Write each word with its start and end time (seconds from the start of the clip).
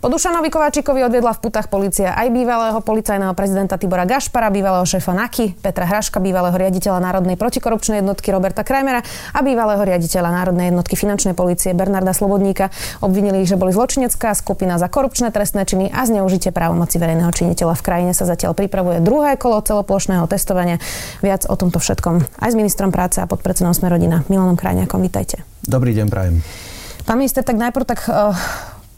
Po 0.00 0.08
Dušanovi 0.08 0.48
Kováčikovi 0.48 1.04
odviedla 1.04 1.36
v 1.36 1.44
putách 1.44 1.68
policia 1.68 2.16
aj 2.16 2.32
bývalého 2.32 2.80
policajného 2.80 3.36
prezidenta 3.36 3.76
Tibora 3.76 4.08
Gašpara, 4.08 4.48
bývalého 4.48 4.88
šéfa 4.88 5.12
NAKY, 5.12 5.60
Petra 5.60 5.84
Hraška, 5.84 6.24
bývalého 6.24 6.56
riaditeľa 6.56 7.04
Národnej 7.04 7.36
protikorupčnej 7.36 8.00
jednotky 8.00 8.32
Roberta 8.32 8.64
Krajmera 8.64 9.04
a 9.36 9.38
bývalého 9.44 9.84
riaditeľa 9.84 10.32
Národnej 10.32 10.72
jednotky 10.72 10.96
finančnej 10.96 11.36
policie 11.36 11.76
Bernarda 11.76 12.16
Slobodníka. 12.16 12.72
Obvinili 13.04 13.44
ich, 13.44 13.52
že 13.52 13.60
boli 13.60 13.76
zločinecká 13.76 14.32
skupina 14.32 14.80
za 14.80 14.88
korupčné 14.88 15.36
trestné 15.36 15.68
činy 15.68 15.92
a 15.92 16.08
zneužitie 16.08 16.48
právomoci 16.48 16.96
verejného 16.96 17.28
činiteľa. 17.36 17.76
V 17.76 17.84
krajine 17.84 18.16
sa 18.16 18.24
zatiaľ 18.24 18.56
pripravuje 18.56 19.04
druhé 19.04 19.36
kolo 19.36 19.60
celoplošného 19.60 20.24
testovania. 20.32 20.80
Viac 21.20 21.44
o 21.44 21.60
tomto 21.60 21.76
všetkom 21.76 22.40
aj 22.40 22.48
s 22.48 22.56
ministrom 22.56 22.88
práce 22.88 23.20
a 23.20 23.28
podpredsedom 23.28 23.76
Smerodina 23.76 24.24
Milanom 24.32 24.56
Krajňakom. 24.56 24.96
Vítajte. 25.04 25.44
Dobrý 25.60 25.92
deň, 25.92 26.08
prajem. 26.08 26.40
Pán 27.04 27.20
minister, 27.20 27.44
tak 27.44 27.60
najprv 27.60 27.84
tak 27.84 28.00
uh, 28.08 28.32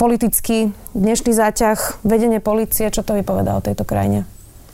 politický 0.02 0.74
dnešný 0.98 1.30
záťah, 1.30 2.02
vedenie 2.02 2.42
policie, 2.42 2.90
čo 2.90 3.06
to 3.06 3.14
vypovedá 3.14 3.54
o 3.54 3.62
tejto 3.62 3.86
krajine? 3.86 4.26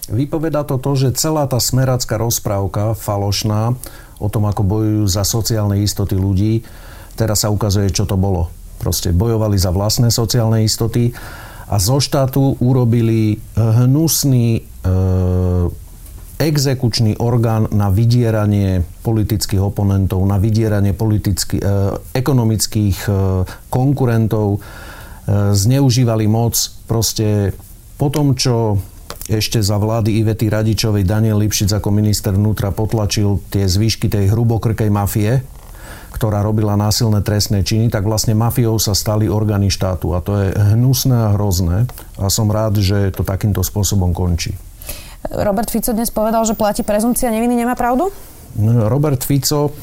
Vypovedá 0.09 0.65
to 0.65 0.81
to, 0.81 0.97
že 0.97 1.21
celá 1.21 1.45
tá 1.45 1.61
smeracká 1.61 2.17
rozprávka 2.17 2.97
falošná 2.97 3.77
o 4.25 4.33
tom, 4.33 4.49
ako 4.49 4.65
bojujú 4.65 5.05
za 5.05 5.29
sociálne 5.29 5.85
istoty 5.85 6.17
ľudí, 6.17 6.65
teraz 7.13 7.45
sa 7.45 7.53
ukazuje, 7.53 7.93
čo 7.93 8.09
to 8.09 8.17
bolo. 8.17 8.49
Proste 8.81 9.13
bojovali 9.13 9.61
za 9.61 9.69
vlastné 9.69 10.09
sociálne 10.09 10.65
istoty 10.65 11.13
a 11.69 11.77
zo 11.77 12.01
štátu 12.01 12.57
urobili 12.65 13.37
hnusný 13.53 14.47
e, 14.57 14.61
exekučný 16.41 17.21
orgán 17.21 17.69
na 17.69 17.93
vydieranie 17.93 18.81
politických 19.05 19.61
oponentov, 19.61 20.25
na 20.25 20.41
vydieranie 20.41 20.97
politicky, 20.97 21.61
e, 21.61 21.69
ekonomických 22.17 22.99
e, 23.05 23.11
konkurentov 23.69 24.57
E, 24.57 24.88
zneužívali 25.53 26.25
moc. 26.25 26.57
Proste 26.89 27.53
po 28.01 28.09
tom, 28.09 28.33
čo 28.33 28.81
ešte 29.29 29.61
za 29.61 29.77
vlády 29.77 30.25
Ivety 30.25 30.49
Radičovej 30.49 31.05
Daniel 31.05 31.37
Lipšic 31.45 31.69
ako 31.77 31.93
minister 31.93 32.33
vnútra 32.33 32.73
potlačil 32.73 33.45
tie 33.53 33.69
zvyšky 33.69 34.09
tej 34.09 34.33
hrubokrkej 34.33 34.89
mafie, 34.89 35.45
ktorá 36.09 36.41
robila 36.41 36.81
násilné 36.81 37.21
trestné 37.21 37.61
činy, 37.61 37.93
tak 37.93 38.09
vlastne 38.09 38.33
mafiou 38.33 38.81
sa 38.81 38.97
stali 38.97 39.29
orgány 39.29 39.69
štátu. 39.69 40.17
A 40.17 40.25
to 40.25 40.33
je 40.41 40.57
hnusné 40.57 41.13
a 41.13 41.37
hrozné. 41.37 41.85
A 42.17 42.33
som 42.33 42.49
rád, 42.49 42.81
že 42.81 43.13
to 43.13 43.21
takýmto 43.21 43.61
spôsobom 43.61 44.17
končí. 44.17 44.57
Robert 45.29 45.69
Fico 45.69 45.93
dnes 45.93 46.09
povedal, 46.09 46.41
že 46.49 46.57
platí 46.57 46.81
prezumcia 46.81 47.29
neviny, 47.29 47.53
nemá 47.53 47.77
pravdu? 47.77 48.09
Robert 48.89 49.21
Fico 49.21 49.77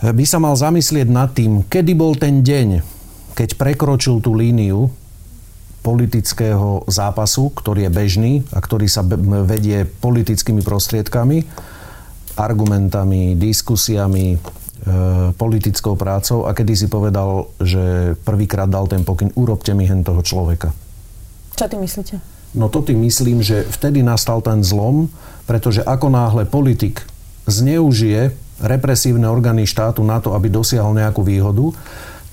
by 0.00 0.24
sa 0.24 0.40
mal 0.40 0.56
zamyslieť 0.56 1.08
nad 1.12 1.36
tým, 1.36 1.68
kedy 1.68 1.92
bol 1.92 2.16
ten 2.16 2.40
deň, 2.40 2.95
keď 3.36 3.60
prekročil 3.60 4.24
tú 4.24 4.32
líniu 4.32 4.88
politického 5.84 6.82
zápasu, 6.90 7.52
ktorý 7.52 7.86
je 7.86 7.92
bežný 7.92 8.32
a 8.50 8.58
ktorý 8.58 8.90
sa 8.90 9.06
vedie 9.46 9.86
politickými 9.86 10.64
prostriedkami, 10.64 11.46
argumentami, 12.34 13.38
diskusiami, 13.38 14.34
e, 14.34 14.38
politickou 15.36 15.94
prácou 15.94 16.48
a 16.48 16.56
kedy 16.56 16.72
si 16.74 16.86
povedal, 16.90 17.46
že 17.62 18.16
prvýkrát 18.26 18.66
dal 18.66 18.90
ten 18.90 19.06
pokyn, 19.06 19.30
urobte 19.38 19.70
mi 19.78 19.86
hen 19.86 20.02
toho 20.02 20.26
človeka. 20.26 20.74
Čo 21.54 21.70
ty 21.70 21.76
myslíte? 21.78 22.18
No 22.56 22.72
to 22.72 22.82
tým 22.82 23.04
myslím, 23.04 23.44
že 23.44 23.62
vtedy 23.68 24.00
nastal 24.02 24.40
ten 24.40 24.64
zlom, 24.66 25.12
pretože 25.46 25.84
ako 25.86 26.08
náhle 26.08 26.48
politik 26.48 27.04
zneužije 27.46 28.32
represívne 28.58 29.28
orgány 29.28 29.68
štátu 29.68 30.00
na 30.02 30.18
to, 30.18 30.32
aby 30.32 30.48
dosiahol 30.48 30.96
nejakú 30.96 31.20
výhodu, 31.20 31.70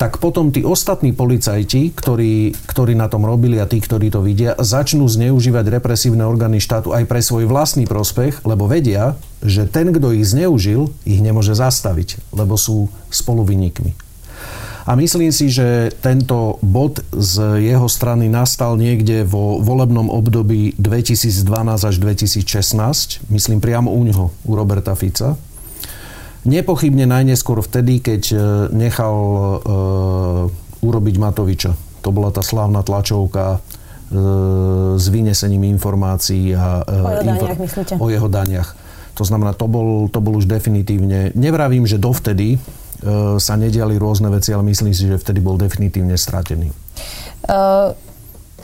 tak 0.03 0.19
potom 0.19 0.51
tí 0.51 0.67
ostatní 0.67 1.15
policajti, 1.15 1.95
ktorí, 1.95 2.51
ktorí 2.67 2.91
na 2.91 3.07
tom 3.07 3.23
robili 3.23 3.55
a 3.55 3.63
tí, 3.63 3.79
ktorí 3.79 4.11
to 4.11 4.19
vidia, 4.19 4.51
začnú 4.59 5.07
zneužívať 5.07 5.79
represívne 5.79 6.27
orgány 6.27 6.59
štátu 6.59 6.91
aj 6.91 7.07
pre 7.07 7.23
svoj 7.23 7.47
vlastný 7.47 7.87
prospech, 7.87 8.43
lebo 8.43 8.67
vedia, 8.67 9.15
že 9.39 9.63
ten, 9.63 9.95
kto 9.95 10.11
ich 10.11 10.27
zneužil, 10.27 10.91
ich 11.07 11.23
nemôže 11.23 11.55
zastaviť, 11.55 12.19
lebo 12.35 12.59
sú 12.59 12.91
spoluviníkmi. 13.15 13.95
A 14.83 14.99
myslím 14.99 15.31
si, 15.31 15.47
že 15.47 15.95
tento 16.03 16.59
bod 16.59 16.99
z 17.15 17.63
jeho 17.63 17.87
strany 17.87 18.27
nastal 18.27 18.75
niekde 18.75 19.23
vo 19.23 19.63
volebnom 19.63 20.11
období 20.11 20.75
2012 20.83 21.47
až 21.79 21.95
2016, 22.03 23.23
myslím 23.31 23.63
priamo 23.63 23.87
u 23.87 24.03
neho, 24.03 24.35
u 24.43 24.51
Roberta 24.51 24.99
Fica 24.99 25.39
Nepochybne 26.43 27.07
najneskôr 27.07 27.63
vtedy, 27.63 28.03
keď 28.03 28.21
e, 28.31 28.37
nechal 28.75 29.15
uh, 29.15 30.83
urobiť 30.83 31.15
Matoviča. 31.15 31.71
To 32.03 32.11
bola 32.11 32.35
tá 32.35 32.43
slávna 32.43 32.83
tlačovka 32.83 33.57
uh, 33.57 34.99
s 34.99 35.05
vynesením 35.07 35.63
informácií 35.71 36.51
a, 36.51 36.83
o, 36.83 36.91
jeho 36.91 37.23
daniach, 37.23 37.59
info- 37.63 37.95
o 37.95 38.05
jeho 38.11 38.27
daniach. 38.27 38.69
To 39.15 39.23
znamená, 39.23 39.55
to 39.55 39.71
bol, 39.71 40.11
to 40.11 40.19
bol 40.19 40.35
už 40.35 40.49
definitívne... 40.49 41.31
Nevravím, 41.37 41.87
že 41.87 41.95
dovtedy 41.95 42.59
sa 43.37 43.53
nediali 43.59 43.99
rôzne 43.99 44.31
veci, 44.31 44.55
ale 44.55 44.63
myslím 44.63 44.95
si, 44.95 45.11
že 45.11 45.19
vtedy 45.19 45.43
bol 45.43 45.59
definitívne 45.59 46.15
stratený. 46.15 46.71
Uh, 47.45 47.91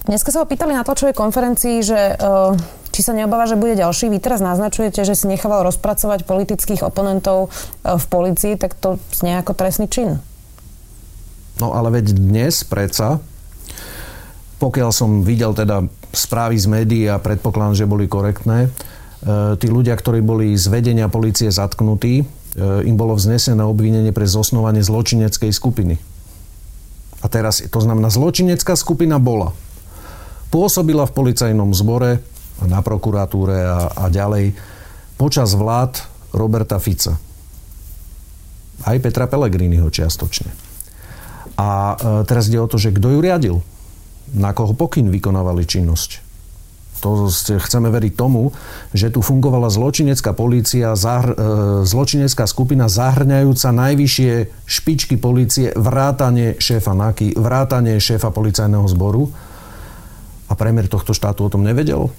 dneska 0.07 0.31
sa 0.31 0.41
ho 0.41 0.47
pýtali 0.47 0.71
na 0.71 0.87
tlačovej 0.87 1.11
konferencii, 1.11 1.77
že 1.83 2.15
uh, 2.15 2.55
či 2.99 3.07
sa 3.07 3.15
neobáva, 3.15 3.47
že 3.47 3.55
bude 3.55 3.79
ďalší? 3.79 4.11
Vy 4.11 4.19
teraz 4.19 4.43
naznačujete, 4.43 5.07
že 5.07 5.15
si 5.15 5.31
nechával 5.31 5.63
rozpracovať 5.63 6.27
politických 6.27 6.83
oponentov 6.83 7.47
e, 7.47 7.95
v 7.95 8.05
policii, 8.11 8.59
tak 8.59 8.75
to 8.75 8.99
znie 9.15 9.39
ako 9.39 9.55
trestný 9.55 9.87
čin. 9.87 10.19
No 11.63 11.71
ale 11.71 11.95
veď 11.95 12.11
dnes 12.11 12.67
predsa, 12.67 13.23
pokiaľ 14.59 14.91
som 14.91 15.23
videl 15.23 15.55
teda 15.55 15.87
správy 16.11 16.59
z 16.59 16.67
médií 16.67 17.07
a 17.07 17.23
predpokladám, 17.23 17.79
že 17.79 17.87
boli 17.87 18.11
korektné, 18.11 18.67
e, 18.67 18.69
tí 19.55 19.71
ľudia, 19.71 19.95
ktorí 19.95 20.19
boli 20.19 20.51
z 20.59 20.67
vedenia 20.67 21.07
policie 21.07 21.47
zatknutí, 21.47 22.19
e, 22.19 22.23
im 22.83 22.99
bolo 22.99 23.15
vznesené 23.15 23.63
obvinenie 23.63 24.11
pre 24.11 24.27
zosnovanie 24.27 24.83
zločineckej 24.83 25.55
skupiny. 25.55 25.95
A 27.23 27.31
teraz, 27.31 27.63
to 27.63 27.79
znamená, 27.79 28.11
zločinecká 28.11 28.75
skupina 28.75 29.23
bola. 29.23 29.55
Pôsobila 30.51 31.07
v 31.07 31.15
policajnom 31.15 31.71
zbore, 31.71 32.19
na 32.67 32.83
prokuratúre 32.83 33.57
a, 33.63 33.79
a 33.93 34.05
ďalej 34.11 34.57
počas 35.19 35.51
vlád 35.55 35.99
Roberta 36.31 36.79
Fica. 36.79 37.19
Aj 38.83 38.97
Petra 39.03 39.27
Pellegriniho 39.27 39.91
čiastočne. 39.91 40.51
A 41.59 41.67
e, 41.67 41.95
teraz 42.23 42.47
ide 42.47 42.63
o 42.63 42.71
to, 42.71 42.79
že 42.79 42.95
kto 42.95 43.11
ju 43.15 43.19
riadil? 43.19 43.57
Na 44.31 44.55
koho 44.55 44.71
pokyn 44.71 45.11
vykonávali 45.11 45.67
činnosť? 45.67 46.29
To 46.99 47.31
chceme 47.31 47.87
veriť 47.87 48.13
tomu, 48.15 48.51
že 48.91 49.07
tu 49.07 49.23
fungovala 49.23 49.71
zločinecká 49.71 50.35
polícia, 50.35 50.95
zahr- 50.95 51.35
e, 51.35 51.83
zločinecká 51.87 52.47
skupina 52.47 52.91
zahrňajúca 52.91 53.67
najvyššie 53.71 54.31
špičky 54.67 55.15
polície, 55.15 55.71
vrátanie 55.75 56.59
šéfa 56.59 56.95
NAKY, 56.95 57.35
vrátanie 57.39 57.99
šéfa 57.99 58.31
policajného 58.31 58.87
zboru. 58.87 59.31
A 60.49 60.53
premiér 60.55 60.87
tohto 60.87 61.11
štátu 61.15 61.47
o 61.47 61.51
tom 61.51 61.63
nevedel? 61.63 62.11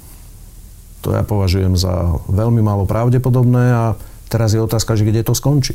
To 1.00 1.16
ja 1.16 1.24
považujem 1.24 1.80
za 1.80 2.20
veľmi 2.28 2.60
málo 2.60 2.84
pravdepodobné 2.84 3.64
a 3.72 3.84
teraz 4.28 4.52
je 4.52 4.60
otázka, 4.60 4.96
že 5.00 5.08
kde 5.08 5.24
to 5.24 5.32
skončí. 5.32 5.72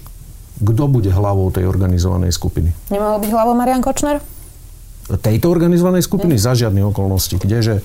Kto 0.56 0.88
bude 0.88 1.12
hlavou 1.12 1.52
tej 1.52 1.68
organizovanej 1.68 2.32
skupiny? 2.32 2.72
Nemohol 2.94 3.20
byť 3.20 3.32
hlavou 3.34 3.54
Marian 3.58 3.84
Kočner? 3.84 4.24
Tejto 5.06 5.52
organizovanej 5.52 6.08
skupiny? 6.08 6.40
Mm. 6.40 6.42
Za 6.42 6.54
žiadne 6.58 6.82
okolnosti. 6.88 7.36
Kdeže 7.38 7.84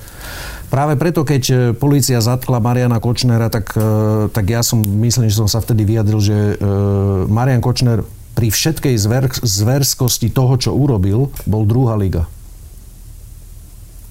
práve 0.73 0.97
preto, 0.97 1.21
keď 1.21 1.43
e, 1.51 1.55
policia 1.75 2.17
zatkla 2.17 2.63
Mariana 2.63 2.97
Kočnera, 2.97 3.51
tak, 3.51 3.77
e, 3.77 4.25
tak 4.31 4.45
ja 4.49 4.65
som, 4.65 4.81
myslím, 4.81 5.29
že 5.29 5.37
som 5.37 5.45
sa 5.45 5.61
vtedy 5.61 5.85
vyjadril, 5.85 6.17
že 6.17 6.33
e, 6.33 6.53
Marian 7.29 7.61
Kočner 7.61 8.01
pri 8.33 8.47
všetkej 8.49 8.95
zver, 8.97 9.29
zverskosti 9.43 10.31
toho, 10.31 10.55
čo 10.57 10.71
urobil, 10.73 11.29
bol 11.45 11.67
druhá 11.67 11.99
liga. 11.99 12.25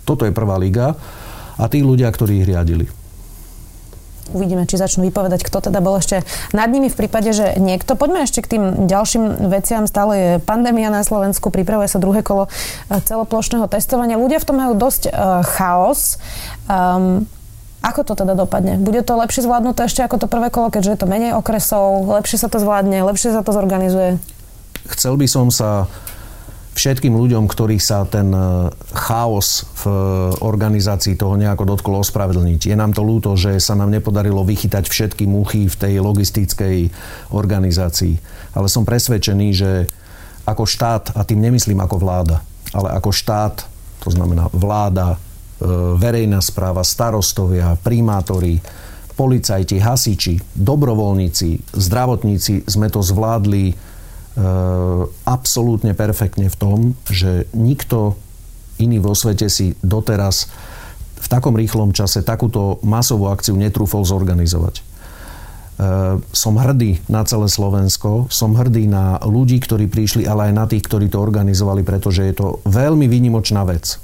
Toto 0.05 0.29
je 0.29 0.37
prvá 0.37 0.61
liga 0.61 0.95
a 1.57 1.65
tí 1.67 1.83
ľudia, 1.83 2.13
ktorí 2.13 2.45
ich 2.45 2.49
riadili. 2.49 3.00
Uvidíme, 4.31 4.65
či 4.65 4.79
začnú 4.79 5.07
vypovedať, 5.07 5.43
kto 5.43 5.71
teda 5.71 5.83
bol 5.83 5.99
ešte 5.99 6.23
nad 6.55 6.71
nimi 6.71 6.89
v 6.89 6.97
prípade, 6.97 7.35
že 7.35 7.59
niekto. 7.59 7.99
Poďme 7.99 8.25
ešte 8.25 8.43
k 8.43 8.57
tým 8.57 8.63
ďalším 8.87 9.51
veciam. 9.51 9.85
Stále 9.91 10.13
je 10.15 10.31
pandémia 10.43 10.89
na 10.89 11.03
Slovensku, 11.03 11.51
pripravuje 11.51 11.91
sa 11.91 11.99
druhé 11.99 12.23
kolo 12.23 12.47
eh, 12.47 12.99
celoplošného 13.03 13.67
testovania. 13.67 14.21
Ľudia 14.21 14.39
v 14.43 14.47
tom 14.47 14.57
majú 14.59 14.73
dosť 14.79 15.11
uh, 15.11 15.43
chaos. 15.45 16.17
Um, 16.71 17.27
ako 17.81 18.05
to 18.05 18.13
teda 18.13 18.37
dopadne? 18.37 18.77
Bude 18.77 19.01
to 19.01 19.17
lepšie 19.17 19.41
zvládnuté 19.41 19.89
ešte 19.89 20.05
ako 20.05 20.21
to 20.21 20.27
prvé 20.29 20.53
kolo, 20.53 20.69
keďže 20.69 20.91
je 20.93 21.01
to 21.01 21.09
menej 21.09 21.33
okresov, 21.33 22.05
lepšie 22.13 22.37
sa 22.37 22.53
to 22.53 22.61
zvládne, 22.61 23.01
lepšie 23.09 23.33
sa 23.33 23.41
to 23.41 23.57
zorganizuje? 23.57 24.21
Chcel 24.85 25.17
by 25.17 25.25
som 25.25 25.49
sa 25.49 25.89
všetkým 26.81 27.13
ľuďom, 27.13 27.45
ktorých 27.45 27.85
sa 27.85 28.09
ten 28.09 28.33
e, 28.33 28.73
chaos 28.97 29.69
v 29.85 29.93
organizácii 30.41 31.13
toho 31.13 31.37
nejako 31.37 31.77
dotklo 31.77 32.01
ospravedlniť. 32.01 32.73
Je 32.73 32.77
nám 32.77 32.97
to 32.97 33.05
ľúto, 33.05 33.37
že 33.37 33.61
sa 33.61 33.77
nám 33.77 33.93
nepodarilo 33.93 34.41
vychytať 34.49 34.89
všetky 34.89 35.29
muchy 35.29 35.69
v 35.69 35.77
tej 35.77 36.01
logistickej 36.01 36.89
organizácii. 37.37 38.17
Ale 38.57 38.73
som 38.73 38.89
presvedčený, 38.89 39.49
že 39.53 39.71
ako 40.49 40.65
štát, 40.65 41.13
a 41.13 41.21
tým 41.21 41.45
nemyslím 41.45 41.85
ako 41.85 42.01
vláda, 42.01 42.41
ale 42.73 42.97
ako 42.97 43.13
štát, 43.13 43.69
to 44.01 44.09
znamená 44.09 44.49
vláda, 44.49 45.21
e, 45.61 45.69
verejná 46.01 46.41
správa, 46.41 46.81
starostovia, 46.81 47.77
primátori, 47.77 48.57
policajti, 49.21 49.77
hasiči, 49.77 50.41
dobrovoľníci, 50.57 51.77
zdravotníci 51.77 52.65
sme 52.65 52.89
to 52.89 53.05
zvládli 53.05 53.69
e, 53.69 53.75
absolútne 55.29 55.93
perfektne 55.93 56.49
v 56.49 56.57
tom, 56.57 56.79
že 57.09 57.45
nikto 57.53 58.17
iný 58.81 58.99
vo 58.99 59.13
svete 59.13 59.53
si 59.53 59.77
doteraz 59.85 60.49
v 61.21 61.27
takom 61.29 61.53
rýchlom 61.53 61.93
čase 61.93 62.25
takúto 62.25 62.81
masovú 62.81 63.29
akciu 63.29 63.53
netrúfol 63.53 64.09
zorganizovať. 64.09 64.81
E, 64.81 64.83
som 66.33 66.57
hrdý 66.57 66.97
na 67.13 67.21
celé 67.29 67.53
Slovensko, 67.53 68.33
som 68.33 68.57
hrdý 68.57 68.89
na 68.89 69.21
ľudí, 69.21 69.61
ktorí 69.61 69.85
prišli, 69.85 70.25
ale 70.25 70.49
aj 70.49 70.53
na 70.57 70.65
tých, 70.65 70.89
ktorí 70.89 71.13
to 71.13 71.21
organizovali, 71.21 71.85
pretože 71.85 72.25
je 72.25 72.35
to 72.41 72.65
veľmi 72.65 73.05
výnimočná 73.05 73.69
vec. 73.69 74.01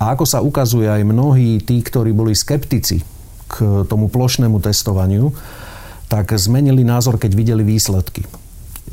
A 0.00 0.16
ako 0.16 0.24
sa 0.24 0.40
ukazuje 0.40 0.88
aj 0.88 1.04
mnohí 1.04 1.60
tí, 1.60 1.84
ktorí 1.84 2.16
boli 2.16 2.32
skeptici 2.32 3.04
k 3.46 3.84
tomu 3.84 4.08
plošnému 4.08 4.56
testovaniu, 4.60 5.32
tak 6.08 6.32
zmenili 6.36 6.84
názor, 6.84 7.20
keď 7.20 7.32
videli 7.36 7.62
výsledky. 7.64 8.24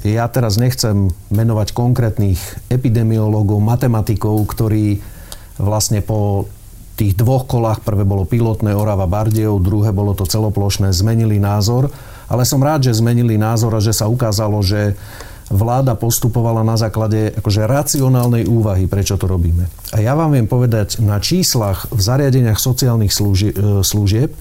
Ja 0.03 0.27
teraz 0.27 0.59
nechcem 0.59 1.15
menovať 1.31 1.71
konkrétnych 1.71 2.39
epidemiológov, 2.67 3.63
matematikov, 3.63 4.35
ktorí 4.51 4.99
vlastne 5.55 6.03
po 6.03 6.51
tých 6.99 7.15
dvoch 7.15 7.47
kolách, 7.47 7.81
prvé 7.81 8.03
bolo 8.03 8.27
pilotné 8.27 8.75
Orava 8.75 9.07
Bardejov, 9.07 9.63
druhé 9.63 9.95
bolo 9.95 10.11
to 10.13 10.27
celoplošné, 10.27 10.91
zmenili 10.91 11.39
názor. 11.39 11.87
Ale 12.27 12.43
som 12.43 12.59
rád, 12.59 12.85
že 12.85 12.99
zmenili 12.99 13.39
názor 13.39 13.73
a 13.73 13.81
že 13.81 13.95
sa 13.95 14.11
ukázalo, 14.11 14.59
že 14.59 14.93
vláda 15.53 15.93
postupovala 15.93 16.65
na 16.65 16.79
základe 16.79 17.31
akože 17.35 17.67
racionálnej 17.67 18.47
úvahy, 18.47 18.89
prečo 18.89 19.19
to 19.19 19.27
robíme. 19.27 19.67
A 19.93 20.01
ja 20.01 20.17
vám 20.17 20.33
viem 20.33 20.47
povedať 20.49 20.99
na 21.03 21.19
číslach 21.19 21.87
v 21.91 21.99
zariadeniach 21.99 22.57
sociálnych 22.57 23.13
služieb, 23.13 23.55
služieb 23.85 24.31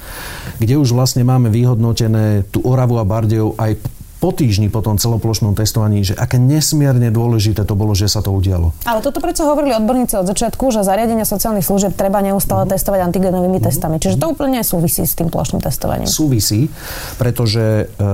kde 0.59 0.75
už 0.79 0.95
vlastne 0.95 1.27
máme 1.27 1.53
vyhodnotené 1.53 2.47
tú 2.49 2.65
Oravu 2.65 2.99
a 2.99 3.05
Bardejov 3.05 3.59
aj 3.61 3.77
po 4.23 4.31
týždni 4.31 4.71
po 4.71 4.87
tom 4.87 5.03
celoplošnom 5.03 5.59
testovaní, 5.59 6.07
že 6.07 6.15
aké 6.15 6.39
nesmierne 6.39 7.11
dôležité 7.11 7.67
to 7.67 7.75
bolo, 7.75 7.91
že 7.91 8.07
sa 8.07 8.23
to 8.23 8.31
udialo. 8.31 8.71
Ale 8.87 9.03
toto 9.03 9.19
predsa 9.19 9.51
hovorili 9.51 9.75
odborníci 9.75 10.15
od 10.15 10.31
začiatku, 10.31 10.71
že 10.71 10.87
zariadenia 10.87 11.27
sociálnych 11.27 11.67
služieb 11.67 11.99
treba 11.99 12.23
neustále 12.23 12.63
mm. 12.63 12.71
testovať 12.71 13.01
antigenovými 13.11 13.59
mm. 13.59 13.67
testami. 13.67 13.99
Čiže 13.99 14.23
to 14.23 14.31
úplne 14.31 14.63
súvisí 14.63 15.03
s 15.03 15.19
tým 15.19 15.27
plošným 15.27 15.59
testovaním. 15.59 16.07
Súvisí, 16.07 16.71
pretože 17.19 17.91
e, 17.91 18.05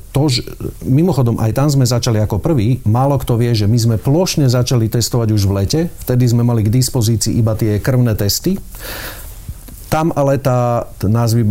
to, 0.00 0.22
že, 0.32 0.40
mimochodom 0.88 1.36
aj 1.36 1.52
tam 1.52 1.68
sme 1.68 1.84
začali 1.84 2.16
ako 2.24 2.40
prvý, 2.40 2.80
málo 2.88 3.20
kto 3.20 3.36
vie, 3.36 3.52
že 3.52 3.68
my 3.68 3.76
sme 3.76 3.96
plošne 4.00 4.48
začali 4.48 4.88
testovať 4.88 5.36
už 5.36 5.42
v 5.44 5.52
lete, 5.52 5.80
vtedy 6.08 6.32
sme 6.32 6.48
mali 6.48 6.64
k 6.64 6.72
dispozícii 6.72 7.36
iba 7.36 7.52
tie 7.52 7.76
krvné 7.76 8.16
testy. 8.16 8.56
Tam 9.92 10.08
ale 10.16 10.40
tá, 10.40 10.88
názvy, 11.04 11.44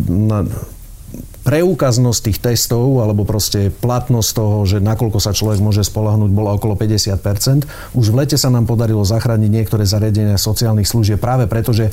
preukaznosť 1.41 2.19
tých 2.21 2.37
testov, 2.37 3.01
alebo 3.01 3.25
proste 3.25 3.73
platnosť 3.73 4.29
toho, 4.37 4.57
že 4.69 4.77
nakoľko 4.77 5.17
sa 5.17 5.33
človek 5.33 5.57
môže 5.57 5.81
spolahnúť, 5.81 6.29
bola 6.29 6.53
okolo 6.53 6.77
50%. 6.77 7.97
Už 7.97 8.05
v 8.13 8.17
lete 8.21 8.37
sa 8.37 8.53
nám 8.53 8.69
podarilo 8.69 9.01
zachrániť 9.01 9.49
niektoré 9.49 9.83
zariadenia 9.89 10.37
sociálnych 10.37 10.85
služieb 10.85 11.17
práve 11.17 11.49
preto, 11.49 11.73
že 11.73 11.89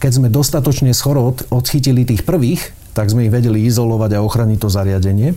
keď 0.00 0.10
sme 0.20 0.28
dostatočne 0.28 0.92
schoro 0.92 1.32
odchytili 1.48 2.04
tých 2.04 2.28
prvých, 2.28 2.76
tak 2.92 3.08
sme 3.08 3.28
ich 3.28 3.32
vedeli 3.32 3.64
izolovať 3.64 4.16
a 4.16 4.24
ochraniť 4.24 4.58
to 4.60 4.68
zariadenie. 4.68 5.32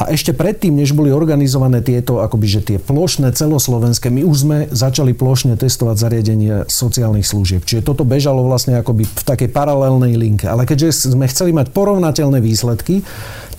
A 0.00 0.08
ešte 0.08 0.32
predtým, 0.32 0.72
než 0.72 0.96
boli 0.96 1.12
organizované 1.12 1.84
tieto, 1.84 2.24
akoby, 2.24 2.46
že 2.48 2.60
tie 2.64 2.78
plošné 2.80 3.36
celoslovenské, 3.36 4.08
my 4.08 4.24
už 4.24 4.36
sme 4.48 4.58
začali 4.72 5.12
plošne 5.12 5.60
testovať 5.60 5.96
zariadenia 6.00 6.64
sociálnych 6.72 7.28
služieb. 7.28 7.68
Čiže 7.68 7.84
toto 7.84 8.08
bežalo 8.08 8.40
vlastne 8.40 8.80
akoby 8.80 9.04
v 9.04 9.22
takej 9.28 9.52
paralelnej 9.52 10.16
linke. 10.16 10.48
Ale 10.48 10.64
keďže 10.64 11.12
sme 11.12 11.28
chceli 11.28 11.52
mať 11.52 11.76
porovnateľné 11.76 12.40
výsledky, 12.40 13.04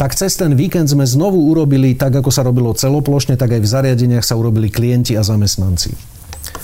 tak 0.01 0.17
cez 0.17 0.33
ten 0.33 0.57
víkend 0.57 0.89
sme 0.89 1.05
znovu 1.05 1.45
urobili, 1.45 1.93
tak 1.93 2.17
ako 2.17 2.33
sa 2.33 2.41
robilo 2.41 2.73
celoplošne, 2.73 3.37
tak 3.37 3.53
aj 3.53 3.61
v 3.61 3.71
zariadeniach 3.77 4.25
sa 4.25 4.33
urobili 4.33 4.73
klienti 4.73 5.13
a 5.13 5.21
zamestnanci. 5.21 5.93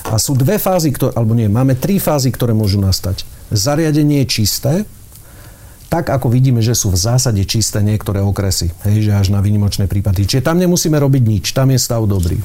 A 0.09 0.17
sú 0.17 0.33
dve 0.33 0.57
fázy, 0.57 0.89
ktoré, 0.89 1.13
alebo 1.13 1.37
nie, 1.37 1.45
máme 1.45 1.77
tri 1.77 2.01
fázy, 2.01 2.33
ktoré 2.33 2.57
môžu 2.57 2.81
nastať. 2.81 3.29
Zariadenie 3.53 4.25
je 4.25 4.41
čisté, 4.41 4.73
tak 5.87 6.11
ako 6.11 6.27
vidíme, 6.27 6.59
že 6.59 6.75
sú 6.75 6.91
v 6.91 6.99
zásade 6.99 7.39
čisté 7.47 7.79
niektoré 7.79 8.19
okresy, 8.19 8.71
hej, 8.83 9.07
že 9.07 9.11
až 9.15 9.27
na 9.31 9.39
výnimočné 9.39 9.87
prípady. 9.87 10.27
Čiže 10.27 10.43
tam 10.43 10.59
nemusíme 10.59 10.99
robiť 10.99 11.23
nič, 11.23 11.45
tam 11.55 11.71
je 11.71 11.79
stav 11.79 12.03
dobrý. 12.03 12.39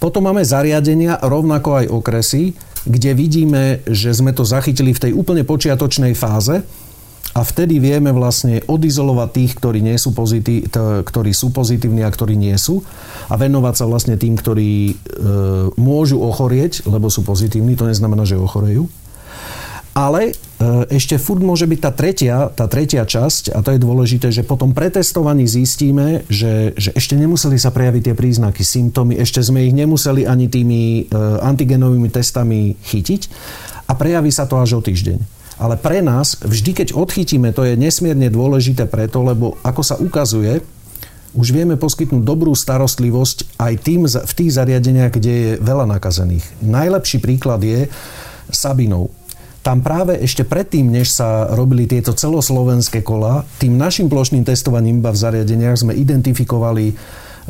Potom 0.00 0.24
máme 0.24 0.40
zariadenia, 0.40 1.20
rovnako 1.20 1.84
aj 1.84 1.86
okresy, 1.92 2.56
kde 2.88 3.12
vidíme, 3.12 3.84
že 3.84 4.16
sme 4.16 4.32
to 4.32 4.48
zachytili 4.48 4.96
v 4.96 5.02
tej 5.08 5.12
úplne 5.12 5.44
počiatočnej 5.44 6.16
fáze 6.16 6.64
a 7.30 7.40
vtedy 7.44 7.78
vieme 7.78 8.10
vlastne 8.10 8.64
odizolovať 8.64 9.28
tých, 9.30 9.52
ktorí, 9.60 9.78
nie 9.84 9.94
sú, 10.00 10.10
pozitív, 10.16 10.66
ktorí 11.04 11.30
sú 11.30 11.54
pozitívni 11.54 12.02
a 12.02 12.10
ktorí 12.10 12.34
nie 12.34 12.56
sú 12.58 12.82
a 13.28 13.36
venovať 13.36 13.74
sa 13.76 13.84
vlastne 13.86 14.16
tým, 14.18 14.34
ktorí 14.34 14.72
e, 14.90 14.94
môžu 15.78 16.18
ochorieť, 16.18 16.88
lebo 16.90 17.06
sú 17.06 17.22
pozitívni, 17.22 17.78
to 17.78 17.86
neznamená, 17.86 18.26
že 18.26 18.40
ochorejú. 18.40 18.90
Ale 19.94 20.34
ešte 20.92 21.16
furt 21.16 21.40
môže 21.40 21.64
byť 21.64 21.80
tá 21.80 21.90
tretia, 21.90 22.36
tá 22.52 22.68
tretia 22.68 23.08
časť 23.08 23.56
a 23.56 23.64
to 23.64 23.72
je 23.72 23.80
dôležité, 23.80 24.28
že 24.28 24.44
po 24.44 24.60
tom 24.60 24.76
pretestovaní 24.76 25.48
zistíme, 25.48 26.28
že, 26.28 26.76
že 26.76 26.92
ešte 26.92 27.16
nemuseli 27.16 27.56
sa 27.56 27.72
prejaviť 27.72 28.12
tie 28.12 28.14
príznaky, 28.14 28.60
symptómy, 28.60 29.16
ešte 29.16 29.40
sme 29.40 29.64
ich 29.64 29.72
nemuseli 29.72 30.28
ani 30.28 30.52
tými 30.52 31.08
e, 31.08 31.16
antigenovými 31.40 32.12
testami 32.12 32.76
chytiť 32.76 33.22
a 33.88 33.96
prejaví 33.96 34.28
sa 34.28 34.44
to 34.44 34.60
až 34.60 34.76
o 34.76 34.80
týždeň. 34.84 35.40
Ale 35.60 35.80
pre 35.80 36.04
nás, 36.04 36.36
vždy 36.44 36.84
keď 36.84 36.88
odchytíme, 36.92 37.56
to 37.56 37.64
je 37.64 37.80
nesmierne 37.80 38.28
dôležité 38.28 38.84
preto, 38.84 39.24
lebo 39.24 39.56
ako 39.64 39.80
sa 39.80 39.96
ukazuje, 39.96 40.60
už 41.32 41.56
vieme 41.56 41.80
poskytnúť 41.80 42.20
dobrú 42.20 42.52
starostlivosť 42.52 43.56
aj 43.56 43.72
tým 43.80 44.04
v 44.04 44.32
tých 44.36 44.50
zariadeniach, 44.50 45.12
kde 45.14 45.32
je 45.32 45.50
veľa 45.62 45.88
nakazených. 45.88 46.44
Najlepší 46.60 47.22
príklad 47.22 47.64
je 47.64 47.88
Sabinov 48.50 49.14
tam 49.60 49.84
práve 49.84 50.16
ešte 50.24 50.40
predtým, 50.40 50.88
než 50.88 51.12
sa 51.12 51.52
robili 51.52 51.84
tieto 51.84 52.16
celoslovenské 52.16 53.04
kola, 53.04 53.44
tým 53.60 53.76
našim 53.76 54.08
plošným 54.08 54.44
testovaním 54.44 55.04
iba 55.04 55.12
v 55.12 55.20
zariadeniach 55.20 55.84
sme 55.84 55.92
identifikovali 55.92 56.96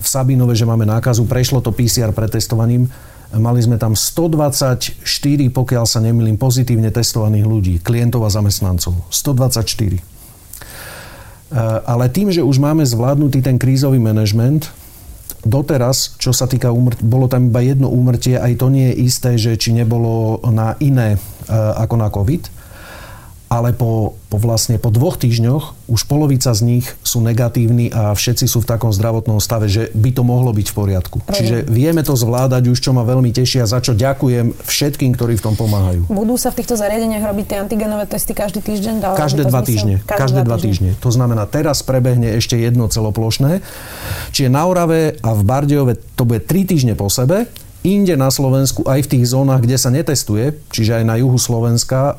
v 0.00 0.06
Sabinove, 0.06 0.58
že 0.58 0.66
máme 0.66 0.82
nákazu, 0.86 1.22
prešlo 1.30 1.62
to 1.62 1.70
PCR 1.70 2.10
pretestovaním, 2.10 2.90
mali 3.30 3.62
sme 3.62 3.78
tam 3.78 3.94
124, 3.94 5.06
pokiaľ 5.54 5.84
sa 5.86 6.02
nemýlim, 6.02 6.34
pozitívne 6.34 6.90
testovaných 6.90 7.46
ľudí, 7.46 7.74
klientov 7.78 8.26
a 8.26 8.30
zamestnancov. 8.30 9.06
124. 9.14 9.62
E, 9.94 10.02
ale 11.86 12.10
tým, 12.10 12.34
že 12.34 12.42
už 12.42 12.58
máme 12.58 12.82
zvládnutý 12.82 13.38
ten 13.38 13.54
krízový 13.54 14.02
manažment, 14.02 14.66
doteraz, 15.44 16.16
čo 16.20 16.32
sa 16.36 16.44
týka 16.44 16.72
úmrtia, 16.72 17.04
bolo 17.04 17.26
tam 17.26 17.48
iba 17.48 17.64
jedno 17.64 17.88
úmrtie, 17.88 18.36
aj 18.36 18.60
to 18.60 18.66
nie 18.68 18.92
je 18.92 19.00
isté, 19.08 19.30
že 19.40 19.56
či 19.56 19.72
nebolo 19.72 20.40
na 20.52 20.76
iné 20.80 21.16
Eh, 21.50 21.72
ako 21.82 21.94
na 21.98 22.06
COVID, 22.14 22.59
ale 23.50 23.74
po, 23.74 24.14
po 24.30 24.38
vlastne 24.38 24.78
po 24.78 24.94
dvoch 24.94 25.18
týždňoch 25.18 25.90
už 25.90 26.06
polovica 26.06 26.54
z 26.54 26.62
nich 26.62 26.86
sú 27.02 27.18
negatívni 27.18 27.90
a 27.90 28.14
všetci 28.14 28.46
sú 28.46 28.62
v 28.62 28.70
takom 28.70 28.94
zdravotnom 28.94 29.42
stave, 29.42 29.66
že 29.66 29.90
by 29.90 30.14
to 30.14 30.22
mohlo 30.22 30.54
byť 30.54 30.70
v 30.70 30.74
poriadku. 30.78 31.16
Pravde. 31.18 31.34
Čiže 31.34 31.56
vieme 31.66 32.06
to 32.06 32.14
zvládať 32.14 32.70
už, 32.70 32.78
čo 32.78 32.94
ma 32.94 33.02
veľmi 33.02 33.34
teší 33.34 33.58
a 33.58 33.66
za 33.66 33.82
čo 33.82 33.98
ďakujem 33.98 34.54
všetkým, 34.54 35.18
ktorí 35.18 35.34
v 35.34 35.42
tom 35.42 35.58
pomáhajú. 35.58 36.06
Budú 36.06 36.38
sa 36.38 36.54
v 36.54 36.62
týchto 36.62 36.78
zariadeniach 36.78 37.26
robiť 37.26 37.46
tie 37.50 37.58
antigenové 37.58 38.06
testy 38.06 38.38
každý 38.38 38.62
týždeň? 38.62 38.94
Dále 39.02 39.18
každé 39.18 39.42
dva 39.50 39.66
týždne. 39.66 39.98
Každé, 40.06 40.14
každé 40.14 40.40
dva 40.46 40.54
týždne. 40.54 40.94
týždne. 40.94 41.02
To 41.02 41.10
znamená, 41.10 41.42
teraz 41.50 41.82
prebehne 41.82 42.38
ešte 42.38 42.54
jedno 42.54 42.86
celoplošné. 42.86 43.66
Čiže 44.30 44.46
na 44.46 44.62
Orave 44.70 45.18
a 45.26 45.34
v 45.34 45.42
Bardejove 45.42 45.98
to 46.14 46.22
bude 46.22 46.46
tri 46.46 46.62
týždne 46.62 46.94
po 46.94 47.10
sebe 47.10 47.50
inde 47.80 48.12
na 48.16 48.28
Slovensku, 48.28 48.84
aj 48.84 49.08
v 49.08 49.10
tých 49.16 49.24
zónach, 49.32 49.64
kde 49.64 49.76
sa 49.80 49.88
netestuje, 49.88 50.56
čiže 50.68 51.00
aj 51.00 51.04
na 51.08 51.16
juhu 51.16 51.40
Slovenska, 51.40 52.00
e, 52.00 52.14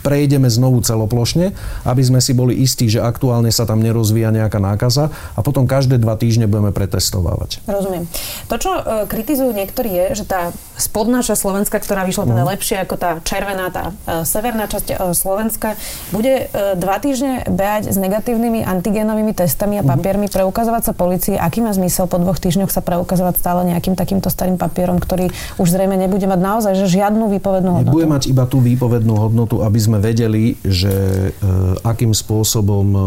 prejdeme 0.00 0.48
znovu 0.48 0.80
celoplošne, 0.80 1.52
aby 1.84 2.02
sme 2.04 2.20
si 2.24 2.32
boli 2.32 2.56
istí, 2.56 2.88
že 2.88 3.04
aktuálne 3.04 3.52
sa 3.52 3.68
tam 3.68 3.84
nerozvíja 3.84 4.32
nejaká 4.32 4.56
nákaza 4.60 5.12
a 5.36 5.40
potom 5.44 5.68
každé 5.68 6.00
dva 6.00 6.16
týždne 6.16 6.48
budeme 6.48 6.72
pretestovávať. 6.72 7.60
Rozumiem. 7.68 8.08
To, 8.48 8.56
čo 8.56 8.70
e, 8.72 8.82
kritizujú 9.04 9.52
niektorí, 9.52 9.92
je, 9.92 10.06
že 10.22 10.24
tá 10.24 10.52
spodná 10.74 11.22
časť 11.22 11.38
Slovenska, 11.38 11.76
ktorá 11.78 12.02
vyšla 12.02 12.26
teda 12.26 12.42
mm. 12.42 12.50
lepšie 12.50 12.76
ako 12.82 12.94
tá 12.98 13.10
červená, 13.22 13.70
tá 13.70 13.94
e, 14.06 14.26
severná 14.26 14.66
časť 14.66 14.88
e, 14.90 14.94
Slovenska, 15.14 15.78
bude 16.10 16.50
e, 16.50 16.74
dva 16.74 16.98
týždne 16.98 17.46
behať 17.46 17.94
s 17.94 17.96
negatívnymi 17.98 18.66
antigénovými 18.66 19.32
testami 19.32 19.78
a 19.78 19.82
mhm. 19.86 19.90
papiermi, 19.94 20.26
preukazovať 20.26 20.82
sa 20.90 20.92
policii. 20.92 21.36
Aký 21.38 21.62
má 21.62 21.70
zmysel 21.70 22.10
po 22.10 22.18
dvoch 22.18 22.38
týždňoch 22.42 22.70
sa 22.70 22.82
preukazovať 22.82 23.34
stále 23.38 23.60
nejakým 23.70 23.94
takým 23.94 24.13
takýmto 24.14 24.30
starým 24.30 24.54
papierom, 24.54 25.02
ktorý 25.02 25.34
už 25.58 25.66
zrejme 25.74 25.98
nebude 25.98 26.22
mať 26.30 26.38
naozaj 26.38 26.72
že 26.78 26.86
žiadnu 26.86 27.26
výpovednú 27.34 27.82
hodnotu? 27.82 27.90
Nebude 27.90 28.06
mať 28.06 28.22
iba 28.30 28.46
tú 28.46 28.62
výpovednú 28.62 29.18
hodnotu, 29.18 29.66
aby 29.66 29.78
sme 29.82 29.98
vedeli, 29.98 30.54
že 30.62 30.94
e, 30.94 31.30
akým 31.82 32.14
spôsobom 32.14 32.86
e, 32.94 33.00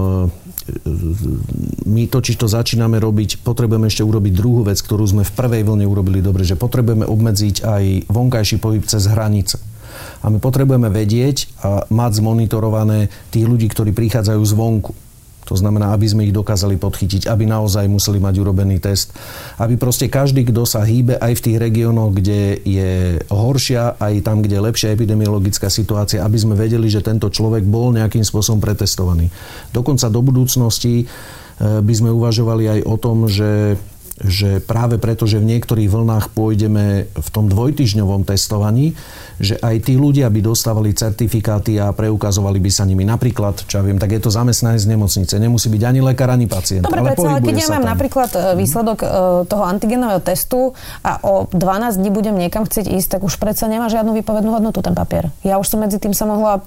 my 1.88 2.12
totiž 2.12 2.36
to 2.36 2.52
začíname 2.52 3.00
robiť, 3.00 3.40
potrebujeme 3.40 3.88
ešte 3.88 4.04
urobiť 4.04 4.34
druhú 4.36 4.68
vec, 4.68 4.84
ktorú 4.84 5.08
sme 5.08 5.24
v 5.24 5.32
prvej 5.32 5.64
vlne 5.64 5.88
urobili 5.88 6.20
dobre, 6.20 6.44
že 6.44 6.60
potrebujeme 6.60 7.08
obmedziť 7.08 7.64
aj 7.64 7.84
vonkajší 8.12 8.60
pohyb 8.60 8.84
cez 8.84 9.08
hranice. 9.08 9.64
A 10.22 10.28
my 10.28 10.44
potrebujeme 10.44 10.92
vedieť 10.92 11.48
a 11.64 11.88
mať 11.88 12.20
zmonitorované 12.20 13.08
tých 13.32 13.48
ľudí, 13.48 13.72
ktorí 13.72 13.96
prichádzajú 13.96 14.42
zvonku 14.44 15.07
to 15.48 15.56
znamená, 15.56 15.96
aby 15.96 16.04
sme 16.04 16.28
ich 16.28 16.36
dokázali 16.36 16.76
podchytiť, 16.76 17.32
aby 17.32 17.48
naozaj 17.48 17.88
museli 17.88 18.20
mať 18.20 18.36
urobený 18.44 18.84
test. 18.84 19.16
Aby 19.56 19.80
proste 19.80 20.12
každý, 20.12 20.44
kto 20.44 20.68
sa 20.68 20.84
hýbe 20.84 21.16
aj 21.16 21.40
v 21.40 21.44
tých 21.48 21.58
regiónoch, 21.58 22.12
kde 22.12 22.60
je 22.68 23.24
horšia, 23.32 23.96
aj 23.96 24.28
tam, 24.28 24.44
kde 24.44 24.60
je 24.60 24.66
lepšia 24.68 24.92
epidemiologická 24.92 25.72
situácia, 25.72 26.20
aby 26.20 26.36
sme 26.36 26.60
vedeli, 26.60 26.92
že 26.92 27.00
tento 27.00 27.32
človek 27.32 27.64
bol 27.64 27.96
nejakým 27.96 28.28
spôsobom 28.28 28.60
pretestovaný. 28.60 29.32
Dokonca 29.72 30.12
do 30.12 30.20
budúcnosti 30.20 31.08
eh, 31.08 31.80
by 31.80 31.94
sme 31.96 32.12
uvažovali 32.12 32.68
aj 32.68 32.80
o 32.84 32.96
tom, 33.00 33.32
že 33.32 33.80
že 34.18 34.58
práve 34.66 34.98
preto, 34.98 35.30
že 35.30 35.38
v 35.38 35.46
niektorých 35.46 35.90
vlnách 35.94 36.34
pôjdeme 36.34 37.06
v 37.06 37.30
tom 37.30 37.46
dvojtyžňovom 37.46 38.26
testovaní, 38.26 38.98
že 39.38 39.62
aj 39.62 39.86
tí 39.86 39.94
ľudia 39.94 40.26
by 40.34 40.42
dostávali 40.42 40.98
certifikáty 40.98 41.78
a 41.78 41.94
preukazovali 41.94 42.58
by 42.58 42.72
sa 42.74 42.90
nimi. 42.90 43.06
Napríklad, 43.06 43.70
čo 43.70 43.78
ja 43.78 43.84
viem, 43.86 44.02
tak 44.02 44.18
je 44.18 44.22
to 44.26 44.34
zamestnanec 44.34 44.82
z 44.82 44.90
nemocnice. 44.90 45.34
Nemusí 45.38 45.70
byť 45.70 45.84
ani 45.86 46.00
lekár, 46.02 46.34
ani 46.34 46.50
pacient. 46.50 46.90
Dobre, 46.90 47.06
ale 47.06 47.14
predsa, 47.14 47.38
keď 47.38 47.56
ja 47.62 47.70
mám 47.70 47.86
tam. 47.86 47.94
napríklad 47.94 48.30
e, 48.34 48.40
výsledok 48.58 48.98
e, 49.02 49.08
toho 49.46 49.64
antigenového 49.70 50.22
testu 50.26 50.74
a 51.06 51.22
o 51.22 51.46
12 51.54 52.02
dní 52.02 52.10
budem 52.10 52.34
niekam 52.34 52.66
chcieť 52.66 52.90
ísť, 52.90 53.18
tak 53.18 53.22
už 53.22 53.38
predsa 53.38 53.70
nemá 53.70 53.86
žiadnu 53.94 54.18
výpovednú 54.18 54.50
hodnotu 54.50 54.82
ten 54.82 54.98
papier. 54.98 55.30
Ja 55.46 55.62
už 55.62 55.70
som 55.70 55.86
medzi 55.86 56.02
tým 56.02 56.18
sa 56.18 56.26
mohla 56.26 56.66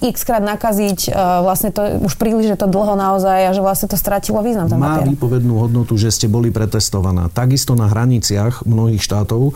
x 0.00 0.24
krát 0.24 0.40
nakaziť, 0.40 1.12
uh, 1.12 1.44
vlastne 1.44 1.68
to 1.70 2.00
už 2.00 2.16
príliš 2.16 2.56
je 2.56 2.58
to 2.58 2.68
dlho 2.68 2.96
naozaj 2.96 3.48
a 3.48 3.50
že 3.52 3.60
vlastne 3.60 3.86
to 3.92 4.00
stratilo 4.00 4.40
význam 4.40 4.66
ten 4.66 4.80
Má 4.80 5.04
papier. 5.04 5.12
výpovednú 5.12 5.60
hodnotu, 5.60 6.00
že 6.00 6.08
ste 6.08 6.26
boli 6.26 6.48
pretestovaná. 6.48 7.28
Takisto 7.28 7.76
na 7.76 7.86
hraniciach 7.86 8.64
mnohých 8.64 9.04
štátov 9.04 9.52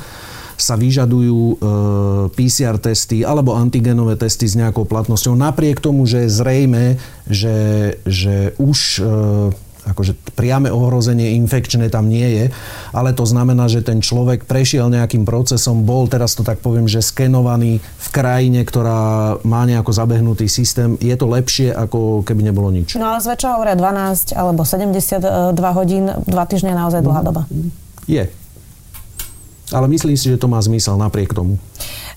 sa 0.55 0.79
vyžadujú 0.79 1.41
e, 1.51 1.55
PCR 2.31 2.79
testy 2.79 3.27
alebo 3.27 3.59
antigenové 3.59 4.15
testy 4.15 4.47
s 4.47 4.55
nejakou 4.55 4.87
platnosťou. 4.87 5.35
Napriek 5.35 5.83
tomu, 5.83 6.07
že 6.07 6.27
je 6.27 6.31
zrejme, 6.31 6.85
že, 7.27 7.57
že 8.07 8.55
už 8.63 8.79
e, 8.99 9.03
akože 9.85 10.17
priame 10.33 10.73
ohrozenie 10.73 11.37
infekčné 11.37 11.93
tam 11.93 12.09
nie 12.09 12.25
je, 12.25 12.45
ale 12.91 13.13
to 13.13 13.29
znamená, 13.29 13.69
že 13.69 13.85
ten 13.85 14.01
človek 14.01 14.49
prešiel 14.49 14.89
nejakým 14.89 15.29
procesom, 15.29 15.85
bol, 15.85 16.09
teraz 16.09 16.33
to 16.33 16.43
tak 16.43 16.65
poviem, 16.65 16.89
že 16.89 17.05
skenovaný 17.05 17.81
v 17.81 18.09
krajine, 18.09 18.65
ktorá 18.65 19.37
má 19.45 19.69
nejako 19.69 19.93
zabehnutý 19.93 20.49
systém. 20.49 20.97
Je 21.01 21.13
to 21.15 21.29
lepšie, 21.29 21.73
ako 21.73 22.25
keby 22.25 22.49
nebolo 22.49 22.73
nič. 22.73 22.97
No 22.97 23.13
ale 23.13 23.21
zväčša 23.21 23.61
hovoria 23.61 23.77
12 23.77 24.33
alebo 24.33 24.65
72 24.65 25.55
hodín, 25.77 26.09
dva 26.25 26.45
týždne 26.49 26.73
je 26.73 26.79
naozaj 26.81 27.01
dlhá 27.05 27.21
doba. 27.21 27.43
Je. 28.09 28.29
Ale 29.73 29.87
myslím 29.89 30.17
si, 30.17 30.29
že 30.29 30.37
to 30.37 30.47
má 30.47 30.61
zmysel 30.61 31.01
napriek 31.01 31.33
tomu. 31.33 31.57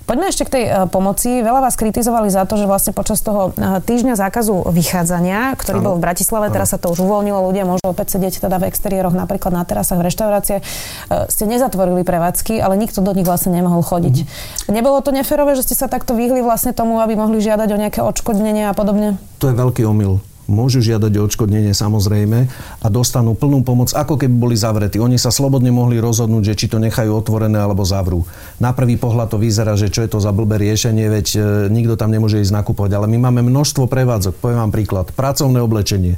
Poďme 0.08 0.32
ešte 0.32 0.48
k 0.48 0.54
tej 0.56 0.64
uh, 0.72 0.74
pomoci. 0.88 1.44
Veľa 1.44 1.68
vás 1.68 1.76
kritizovali 1.76 2.32
za 2.32 2.48
to, 2.48 2.56
že 2.56 2.64
vlastne 2.64 2.96
počas 2.96 3.20
toho 3.20 3.52
uh, 3.52 3.84
týždňa 3.84 4.16
zákazu 4.16 4.72
vychádzania, 4.72 5.52
ktorý 5.60 5.84
ano. 5.84 5.86
bol 5.92 5.96
v 6.00 6.08
Bratislave, 6.08 6.48
ano. 6.48 6.56
teraz 6.56 6.72
sa 6.72 6.80
to 6.80 6.88
už 6.96 7.04
uvoľnilo, 7.04 7.44
ľudia 7.52 7.68
môžu 7.68 7.84
opäť 7.84 8.16
sedieť 8.16 8.48
teda 8.48 8.56
v 8.56 8.72
exteriéroch, 8.72 9.12
napríklad 9.12 9.52
na 9.52 9.68
terasách, 9.68 10.00
v 10.00 10.08
reštaurácie. 10.08 10.58
Uh, 11.12 11.28
ste 11.28 11.44
nezatvorili 11.44 12.08
prevádzky, 12.08 12.64
ale 12.64 12.80
nikto 12.80 13.04
do 13.04 13.12
nich 13.12 13.28
vlastne 13.28 13.52
nemohol 13.52 13.84
chodiť. 13.84 14.16
Mm-hmm. 14.24 14.72
Nebolo 14.72 15.04
to 15.04 15.12
neférové, 15.12 15.60
že 15.60 15.68
ste 15.68 15.76
sa 15.76 15.92
takto 15.92 16.16
vyhli 16.16 16.40
vlastne 16.40 16.72
tomu, 16.72 17.04
aby 17.04 17.20
mohli 17.20 17.44
žiadať 17.44 17.68
o 17.68 17.78
nejaké 17.78 18.00
odškodnenie 18.00 18.72
a 18.72 18.74
podobne? 18.74 19.20
To 19.44 19.52
je 19.52 19.60
veľký 19.60 19.84
omyl 19.84 20.24
môžu 20.48 20.80
žiadať 20.80 21.12
o 21.20 21.26
odškodnenie 21.28 21.76
samozrejme 21.76 22.40
a 22.82 22.88
dostanú 22.88 23.36
plnú 23.36 23.62
pomoc, 23.62 23.92
ako 23.92 24.16
keby 24.16 24.36
boli 24.36 24.56
zavretí. 24.56 24.98
Oni 24.98 25.20
sa 25.20 25.30
slobodne 25.30 25.70
mohli 25.70 26.00
rozhodnúť, 26.00 26.56
že 26.56 26.58
či 26.58 26.66
to 26.72 26.80
nechajú 26.80 27.12
otvorené 27.12 27.60
alebo 27.60 27.84
zavrú. 27.84 28.24
Na 28.58 28.72
prvý 28.72 28.96
pohľad 28.96 29.32
to 29.32 29.38
vyzerá, 29.38 29.76
že 29.76 29.92
čo 29.92 30.02
je 30.08 30.10
to 30.10 30.20
za 30.24 30.32
blbé 30.32 30.58
riešenie, 30.58 31.12
veď 31.12 31.28
e, 31.36 31.40
nikto 31.70 32.00
tam 32.00 32.10
nemôže 32.10 32.40
ísť 32.40 32.56
nakupovať. 32.64 32.92
Ale 32.96 33.12
my 33.12 33.30
máme 33.30 33.46
množstvo 33.46 33.86
prevádzok. 33.92 34.40
Poviem 34.40 34.60
vám 34.64 34.74
príklad. 34.74 35.12
Pracovné 35.14 35.60
oblečenie. 35.60 36.16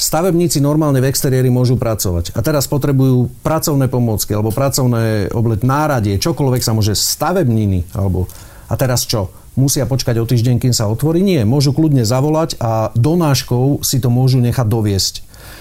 Stavebníci 0.00 0.64
normálne 0.64 1.04
v 1.04 1.12
exteriéri 1.12 1.52
môžu 1.52 1.76
pracovať. 1.76 2.32
A 2.32 2.40
teraz 2.40 2.64
potrebujú 2.64 3.28
pracovné 3.44 3.84
pomôcky 3.92 4.32
alebo 4.32 4.48
pracovné 4.48 5.28
oblet, 5.36 5.60
náradie, 5.60 6.16
čokoľvek 6.16 6.62
sa 6.64 6.72
môže, 6.72 6.96
stavebniny 6.96 7.92
alebo... 7.92 8.24
A 8.70 8.78
teraz 8.78 9.02
čo? 9.04 9.39
Musia 9.58 9.86
počkať 9.86 10.20
o 10.20 10.28
týždeň, 10.28 10.62
kým 10.62 10.74
sa 10.74 10.86
otvorí. 10.86 11.22
Nie, 11.22 11.42
môžu 11.48 11.74
kľudne 11.74 12.06
zavolať 12.06 12.58
a 12.62 12.94
donáškou 12.94 13.82
si 13.82 13.98
to 13.98 14.12
môžu 14.12 14.38
nechať 14.38 14.66
doviesť. 14.66 15.14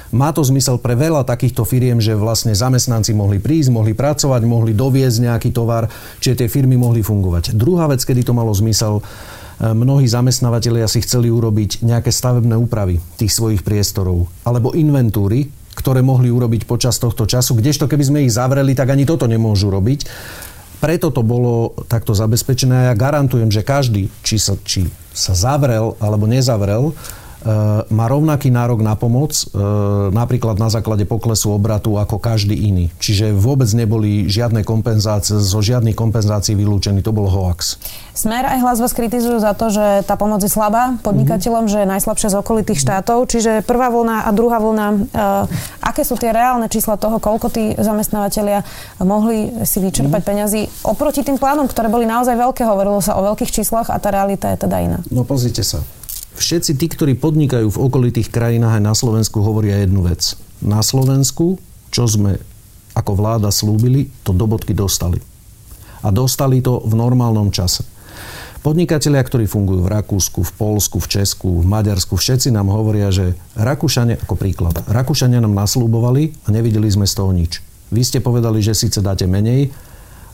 Má 0.09 0.33
to 0.33 0.41
zmysel 0.41 0.81
pre 0.81 0.97
veľa 0.97 1.21
takýchto 1.21 1.61
firiem, 1.61 2.01
že 2.01 2.17
vlastne 2.17 2.57
zamestnanci 2.57 3.13
mohli 3.13 3.37
prísť, 3.37 3.69
mohli 3.69 3.93
pracovať, 3.93 4.41
mohli 4.41 4.73
doviezť 4.73 5.17
nejaký 5.29 5.49
tovar, 5.53 5.85
čiže 6.17 6.45
tie 6.45 6.49
firmy 6.49 6.81
mohli 6.81 7.05
fungovať. 7.05 7.53
Druhá 7.53 7.85
vec, 7.85 8.01
kedy 8.01 8.25
to 8.25 8.33
malo 8.33 8.49
zmysel, 8.49 8.99
e, 8.99 9.03
mnohí 9.69 10.09
zamestnávateľia 10.09 10.89
si 10.89 11.05
chceli 11.05 11.29
urobiť 11.29 11.85
nejaké 11.85 12.09
stavebné 12.09 12.57
úpravy 12.57 12.97
tých 13.21 13.29
svojich 13.37 13.61
priestorov 13.61 14.25
alebo 14.41 14.73
inventúry, 14.73 15.53
ktoré 15.77 16.01
mohli 16.01 16.33
urobiť 16.33 16.65
počas 16.65 16.97
tohto 16.97 17.29
času, 17.29 17.55
kdežto 17.55 17.85
keby 17.85 18.03
sme 18.03 18.19
ich 18.25 18.33
zavreli, 18.33 18.73
tak 18.73 18.89
ani 18.91 19.05
toto 19.05 19.29
nemôžu 19.29 19.69
robiť. 19.69 20.09
Preto 20.79 21.11
to 21.11 21.21
bolo 21.21 21.75
takto 21.91 22.15
zabezpečené 22.15 22.87
a 22.87 22.87
ja 22.91 22.93
garantujem, 22.95 23.51
že 23.51 23.67
každý, 23.67 24.07
či 24.23 24.39
sa, 24.39 24.55
či 24.63 24.87
sa 25.11 25.35
zavrel 25.35 25.99
alebo 25.99 26.23
nezavrel, 26.23 26.95
má 27.87 28.05
rovnaký 28.11 28.51
nárok 28.51 28.83
na 28.83 28.99
pomoc, 28.99 29.31
e, 29.31 29.43
napríklad 30.11 30.59
na 30.59 30.67
základe 30.67 31.07
poklesu 31.07 31.55
obratu 31.55 31.95
ako 31.95 32.19
každý 32.19 32.51
iný. 32.51 32.91
Čiže 32.99 33.31
vôbec 33.31 33.71
neboli 33.71 34.27
žiadne 34.27 34.67
kompenzácie, 34.67 35.39
zo 35.39 35.59
žiadnych 35.63 35.95
kompenzácií 35.95 36.59
vylúčení. 36.59 36.99
To 36.99 37.15
bol 37.15 37.31
hoax. 37.31 37.79
Smer 38.11 38.43
aj 38.43 38.59
hlas 38.59 38.77
vás 38.83 38.91
kritizujú 38.91 39.39
za 39.39 39.55
to, 39.55 39.71
že 39.71 40.03
tá 40.03 40.19
pomoc 40.19 40.43
je 40.43 40.51
slabá 40.51 40.99
podnikateľom, 40.99 41.63
mm-hmm. 41.63 41.79
že 41.79 41.83
je 41.87 41.91
najslabšia 41.95 42.29
z 42.35 42.39
okolitých 42.43 42.79
štátov. 42.83 43.31
Čiže 43.31 43.63
prvá 43.63 43.87
vlna 43.87 44.27
a 44.27 44.29
druhá 44.35 44.59
vlna, 44.59 44.87
uh, 44.91 45.87
aké 45.87 46.03
sú 46.03 46.19
tie 46.19 46.35
reálne 46.35 46.67
čísla 46.67 46.99
toho, 46.99 47.23
koľko 47.23 47.47
tí 47.47 47.71
zamestnávateľia 47.79 48.67
mohli 49.07 49.63
si 49.63 49.79
vyčerpať 49.79 50.11
mm-hmm. 50.11 50.27
peňazí 50.27 50.61
oproti 50.83 51.23
tým 51.23 51.39
plánom, 51.39 51.71
ktoré 51.71 51.87
boli 51.87 52.03
naozaj 52.03 52.35
veľké, 52.35 52.67
hovorilo 52.67 52.99
sa 52.99 53.15
o 53.15 53.23
veľkých 53.23 53.55
číslach 53.55 53.87
a 53.87 53.95
tá 54.03 54.11
realita 54.11 54.51
je 54.51 54.67
teda 54.67 54.77
iná. 54.83 54.99
No 55.07 55.23
pozrite 55.23 55.63
sa 55.63 55.79
všetci 56.37 56.77
tí, 56.77 56.85
ktorí 56.91 57.13
podnikajú 57.17 57.71
v 57.71 57.81
okolitých 57.81 58.29
krajinách 58.29 58.77
aj 58.77 58.83
na 58.83 58.93
Slovensku, 58.93 59.41
hovoria 59.41 59.81
jednu 59.81 60.05
vec. 60.05 60.35
Na 60.59 60.83
Slovensku, 60.83 61.57
čo 61.89 62.03
sme 62.05 62.37
ako 62.93 63.11
vláda 63.15 63.49
slúbili, 63.49 64.11
to 64.27 64.35
do 64.35 64.45
bodky 64.45 64.75
dostali. 64.75 65.23
A 66.03 66.11
dostali 66.11 66.59
to 66.59 66.83
v 66.83 66.93
normálnom 66.95 67.49
čase. 67.49 67.87
Podnikatelia, 68.59 69.23
ktorí 69.23 69.47
fungujú 69.47 69.87
v 69.87 69.91
Rakúsku, 69.95 70.43
v 70.43 70.51
Polsku, 70.51 70.99
v 70.99 71.07
Česku, 71.07 71.63
v 71.63 71.65
Maďarsku, 71.65 72.19
všetci 72.19 72.51
nám 72.51 72.67
hovoria, 72.67 73.07
že 73.07 73.39
Rakúšania, 73.55 74.19
ako 74.19 74.35
príklad, 74.35 74.75
Rakúšania 74.83 75.39
nám 75.39 75.55
naslúbovali 75.55 76.35
a 76.43 76.51
nevideli 76.51 76.91
sme 76.91 77.07
z 77.07 77.13
toho 77.15 77.31
nič. 77.31 77.63
Vy 77.87 78.03
ste 78.03 78.19
povedali, 78.19 78.59
že 78.59 78.75
síce 78.75 78.99
dáte 78.99 79.23
menej, 79.23 79.71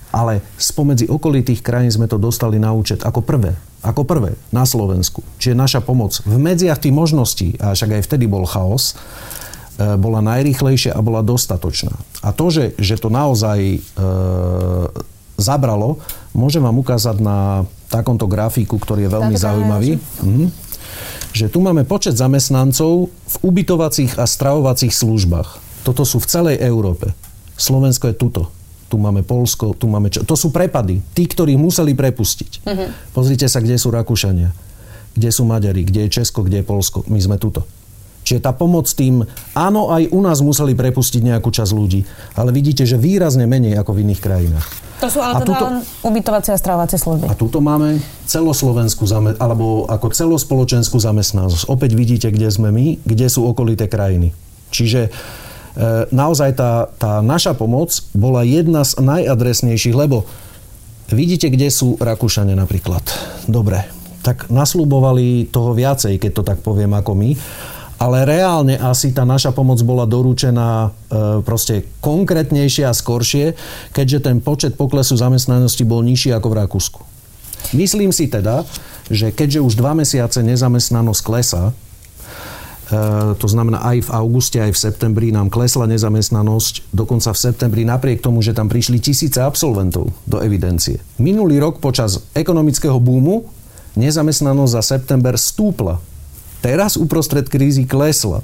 ale 0.10 0.42
spomedzi 0.58 1.06
okolitých 1.06 1.62
krajín 1.62 1.94
sme 1.94 2.10
to 2.10 2.18
dostali 2.18 2.58
na 2.58 2.74
účet 2.74 3.06
ako 3.06 3.22
prvé. 3.22 3.54
Ako 3.86 4.02
prvé 4.02 4.34
na 4.50 4.66
Slovensku. 4.66 5.22
Čiže 5.38 5.54
naša 5.54 5.80
pomoc 5.86 6.18
v 6.26 6.42
medziach 6.42 6.82
tých 6.82 6.96
možností, 6.96 7.54
a 7.62 7.78
však 7.78 8.02
aj 8.02 8.06
vtedy 8.10 8.26
bol 8.26 8.50
chaos, 8.50 8.98
e, 9.78 9.94
bola 9.96 10.26
najrýchlejšia 10.26 10.98
a 10.98 11.06
bola 11.06 11.22
dostatočná. 11.22 11.94
A 12.26 12.34
to, 12.34 12.50
že, 12.50 12.74
že 12.82 12.98
to 12.98 13.14
naozaj 13.14 13.60
e, 13.62 13.80
zabralo, 15.38 16.02
môžem 16.34 16.66
vám 16.66 16.82
ukázať 16.82 17.22
na 17.22 17.70
takomto 17.94 18.26
grafiku, 18.26 18.82
ktorý 18.82 19.06
je 19.06 19.14
veľmi 19.14 19.36
zaujímavý. 19.38 20.02
Mhm. 20.26 20.46
Že 21.36 21.52
tu 21.52 21.60
máme 21.60 21.84
počet 21.84 22.18
zamestnancov 22.18 23.12
v 23.12 23.36
ubytovacích 23.44 24.18
a 24.18 24.26
stravovacích 24.26 24.96
službách. 24.96 25.62
Toto 25.86 26.08
sú 26.08 26.18
v 26.18 26.30
celej 26.32 26.58
Európe. 26.64 27.14
Slovensko 27.60 28.10
je 28.10 28.16
tuto 28.18 28.42
tu 28.86 29.02
máme 29.02 29.26
Polsko, 29.26 29.74
tu 29.74 29.90
máme 29.90 30.14
čo. 30.14 30.22
To 30.24 30.38
sú 30.38 30.54
prepady. 30.54 31.02
Tí, 31.14 31.26
ktorí 31.26 31.58
museli 31.58 31.98
prepustiť. 31.98 32.52
Uh-huh. 32.64 32.90
Pozrite 33.12 33.50
sa, 33.50 33.60
kde 33.60 33.82
sú 33.82 33.90
Rakúšania, 33.90 34.54
kde 35.18 35.30
sú 35.34 35.44
Maďari, 35.44 35.82
kde 35.82 36.06
je 36.06 36.22
Česko, 36.22 36.46
kde 36.46 36.62
je 36.62 36.66
Polsko. 36.66 37.02
My 37.10 37.18
sme 37.18 37.42
tuto. 37.42 37.66
Čiže 38.26 38.42
tá 38.42 38.58
pomoc 38.58 38.90
tým, 38.90 39.22
áno, 39.54 39.94
aj 39.94 40.10
u 40.10 40.18
nás 40.18 40.42
museli 40.42 40.74
prepustiť 40.74 41.22
nejakú 41.22 41.54
časť 41.54 41.72
ľudí, 41.78 42.02
ale 42.34 42.50
vidíte, 42.50 42.82
že 42.82 42.98
výrazne 42.98 43.46
menej 43.46 43.78
ako 43.78 43.94
v 43.94 44.02
iných 44.02 44.22
krajinách. 44.22 44.68
To 44.98 45.08
sú 45.14 45.22
ale 45.22 45.38
a 45.38 45.46
tuto, 45.46 45.66
ubytovacie 46.02 46.50
a 46.50 46.58
stravovacie 46.58 46.98
služby. 46.98 47.30
A 47.30 47.38
tuto 47.38 47.62
máme 47.62 48.02
celoslovenskú, 48.26 49.06
alebo 49.38 49.86
ako 49.86 50.10
celospoločenskú 50.10 50.98
zamestnanosť. 50.98 51.70
Opäť 51.70 51.94
vidíte, 51.94 52.28
kde 52.34 52.50
sme 52.50 52.74
my, 52.74 52.98
kde 53.06 53.30
sú 53.30 53.46
okolité 53.46 53.86
krajiny. 53.86 54.34
Čiže 54.74 55.14
naozaj 56.12 56.56
tá, 56.56 56.88
tá 56.96 57.20
naša 57.20 57.52
pomoc 57.52 57.92
bola 58.16 58.48
jedna 58.48 58.88
z 58.88 58.96
najadresnejších, 59.04 59.96
lebo 59.96 60.24
vidíte, 61.12 61.52
kde 61.52 61.68
sú 61.68 62.00
Rakúšania 62.00 62.56
napríklad. 62.56 63.04
Dobre, 63.46 63.84
tak 64.24 64.48
naslúbovali 64.50 65.52
toho 65.52 65.76
viacej, 65.76 66.18
keď 66.18 66.32
to 66.32 66.44
tak 66.48 66.60
poviem 66.64 66.96
ako 66.96 67.14
my 67.14 67.32
ale 67.96 68.28
reálne 68.28 68.76
asi 68.76 69.16
tá 69.16 69.24
naša 69.24 69.56
pomoc 69.56 69.80
bola 69.88 70.04
doručená 70.04 70.70
e, 70.86 70.90
proste 71.48 71.88
konkrétnejšie 72.04 72.84
a 72.84 72.92
skoršie, 72.92 73.56
keďže 73.96 74.28
ten 74.28 74.44
počet 74.44 74.76
poklesu 74.76 75.16
zamestnanosti 75.16 75.88
bol 75.88 76.04
nižší 76.04 76.36
ako 76.36 76.48
v 76.52 76.58
Rakúsku. 76.60 77.02
Myslím 77.72 78.12
si 78.12 78.28
teda, 78.28 78.68
že 79.08 79.32
keďže 79.32 79.64
už 79.64 79.80
dva 79.80 79.96
mesiace 79.96 80.44
nezamestnanosť 80.44 81.22
klesa, 81.24 81.72
e, 81.72 81.74
to 83.42 83.48
znamená 83.50 83.82
aj 83.82 84.06
v 84.06 84.14
auguste, 84.14 84.58
aj 84.62 84.78
v 84.78 84.82
septembri 84.90 85.28
nám 85.34 85.50
klesla 85.50 85.90
nezamestnanosť, 85.90 86.94
dokonca 86.94 87.34
v 87.34 87.42
septembri 87.42 87.82
napriek 87.82 88.22
tomu, 88.22 88.46
že 88.46 88.54
tam 88.54 88.70
prišli 88.70 89.02
tisíce 89.02 89.42
absolventov 89.42 90.14
do 90.30 90.38
evidencie. 90.42 91.02
Minulý 91.18 91.58
rok 91.58 91.82
počas 91.82 92.22
ekonomického 92.38 93.02
búmu 93.02 93.50
nezamestnanosť 93.98 94.72
za 94.76 94.84
september 94.86 95.34
stúpla 95.40 95.98
teraz 96.66 96.98
uprostred 96.98 97.46
krízy 97.46 97.86
klesla. 97.86 98.42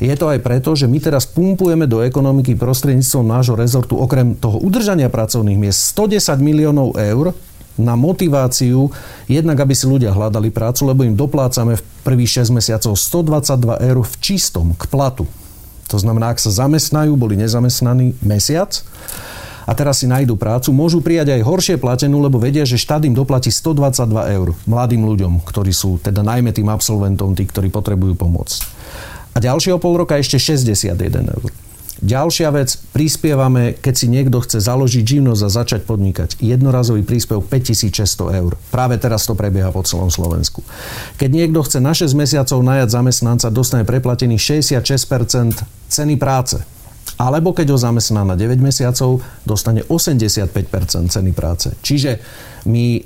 Je 0.00 0.12
to 0.16 0.32
aj 0.32 0.40
preto, 0.40 0.72
že 0.72 0.88
my 0.88 0.96
teraz 1.04 1.28
pumpujeme 1.28 1.84
do 1.84 2.00
ekonomiky 2.00 2.56
prostredníctvom 2.56 3.28
nášho 3.28 3.60
rezortu 3.60 4.00
okrem 4.00 4.32
toho 4.32 4.56
udržania 4.56 5.12
pracovných 5.12 5.60
miest 5.60 5.92
110 5.92 6.40
miliónov 6.40 6.96
eur 6.96 7.36
na 7.80 7.96
motiváciu, 7.96 8.92
jednak 9.28 9.58
aby 9.60 9.72
si 9.72 9.88
ľudia 9.88 10.12
hľadali 10.12 10.52
prácu, 10.52 10.88
lebo 10.88 11.04
im 11.04 11.16
doplácame 11.16 11.80
v 11.80 11.82
prvých 12.04 12.44
6 12.44 12.56
mesiacov 12.56 12.92
122 12.96 13.88
eur 13.88 13.98
v 14.02 14.14
čistom 14.20 14.76
k 14.76 14.84
platu. 14.88 15.24
To 15.88 15.96
znamená, 16.00 16.32
ak 16.32 16.40
sa 16.40 16.52
zamestnajú, 16.52 17.16
boli 17.16 17.36
nezamestnaní 17.36 18.16
mesiac, 18.24 18.80
a 19.62 19.72
teraz 19.78 20.02
si 20.02 20.10
nájdu 20.10 20.34
prácu, 20.34 20.74
môžu 20.74 20.98
prijať 20.98 21.38
aj 21.38 21.46
horšie 21.46 21.76
platenú, 21.78 22.18
lebo 22.18 22.42
vedia, 22.42 22.66
že 22.66 22.80
štát 22.80 23.06
im 23.06 23.14
doplatí 23.14 23.54
122 23.54 24.34
eur 24.34 24.48
mladým 24.66 25.06
ľuďom, 25.06 25.38
ktorí 25.46 25.70
sú 25.70 26.02
teda 26.02 26.26
najmä 26.26 26.50
tým 26.50 26.66
absolventom, 26.66 27.38
tí, 27.38 27.46
ktorí 27.46 27.70
potrebujú 27.70 28.18
pomoc. 28.18 28.58
A 29.32 29.38
ďalšieho 29.38 29.78
pol 29.78 30.02
roka 30.02 30.18
ešte 30.18 30.36
61 30.36 30.98
eur. 31.30 31.61
Ďalšia 32.02 32.50
vec, 32.50 32.82
prispievame, 32.90 33.78
keď 33.78 33.94
si 33.94 34.10
niekto 34.10 34.42
chce 34.42 34.58
založiť 34.58 35.06
živnosť 35.06 35.42
a 35.46 35.54
začať 35.54 35.80
podnikať. 35.86 36.34
Jednorazový 36.42 37.06
príspevok 37.06 37.46
5600 37.46 38.42
eur. 38.42 38.58
Práve 38.74 38.98
teraz 38.98 39.22
to 39.22 39.38
prebieha 39.38 39.70
po 39.70 39.86
celom 39.86 40.10
Slovensku. 40.10 40.66
Keď 41.22 41.30
niekto 41.30 41.62
chce 41.62 41.78
na 41.78 41.94
6 41.94 42.10
mesiacov 42.18 42.58
najať 42.58 42.88
zamestnanca, 42.90 43.54
dostane 43.54 43.86
preplatených 43.86 44.66
66% 44.66 45.62
ceny 45.94 46.18
práce. 46.18 46.58
Alebo 47.22 47.54
keď 47.54 47.70
ho 47.70 47.78
zamestná 47.78 48.26
na 48.26 48.34
9 48.34 48.58
mesiacov, 48.58 49.22
dostane 49.46 49.86
85% 49.86 51.06
ceny 51.06 51.30
práce. 51.30 51.70
Čiže 51.86 52.18
my 52.66 52.86
e, 52.98 53.00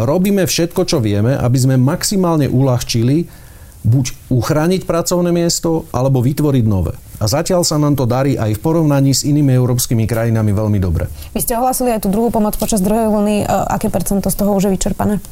robíme 0.00 0.48
všetko, 0.48 0.88
čo 0.88 1.04
vieme, 1.04 1.36
aby 1.36 1.58
sme 1.60 1.76
maximálne 1.76 2.48
uľahčili 2.48 3.45
buď 3.86 4.34
uchrániť 4.34 4.82
pracovné 4.82 5.30
miesto, 5.30 5.86
alebo 5.94 6.18
vytvoriť 6.18 6.64
nové. 6.66 6.98
A 7.22 7.30
zatiaľ 7.30 7.62
sa 7.62 7.78
nám 7.78 7.94
to 7.94 8.04
darí 8.04 8.34
aj 8.34 8.58
v 8.58 8.60
porovnaní 8.60 9.14
s 9.14 9.22
inými 9.22 9.54
európskymi 9.54 10.04
krajinami 10.04 10.50
veľmi 10.50 10.78
dobre. 10.82 11.06
Vy 11.32 11.40
ste 11.40 11.54
ohlasili 11.54 11.94
aj 11.94 12.04
tú 12.04 12.08
druhú 12.10 12.34
pomoc 12.34 12.58
počas 12.58 12.82
druhej 12.82 13.08
vlny. 13.08 13.36
E, 13.42 13.44
aké 13.46 13.88
percento 13.88 14.28
z 14.28 14.36
toho 14.36 14.52
už 14.58 14.68
je 14.68 14.74
vyčerpané? 14.74 15.22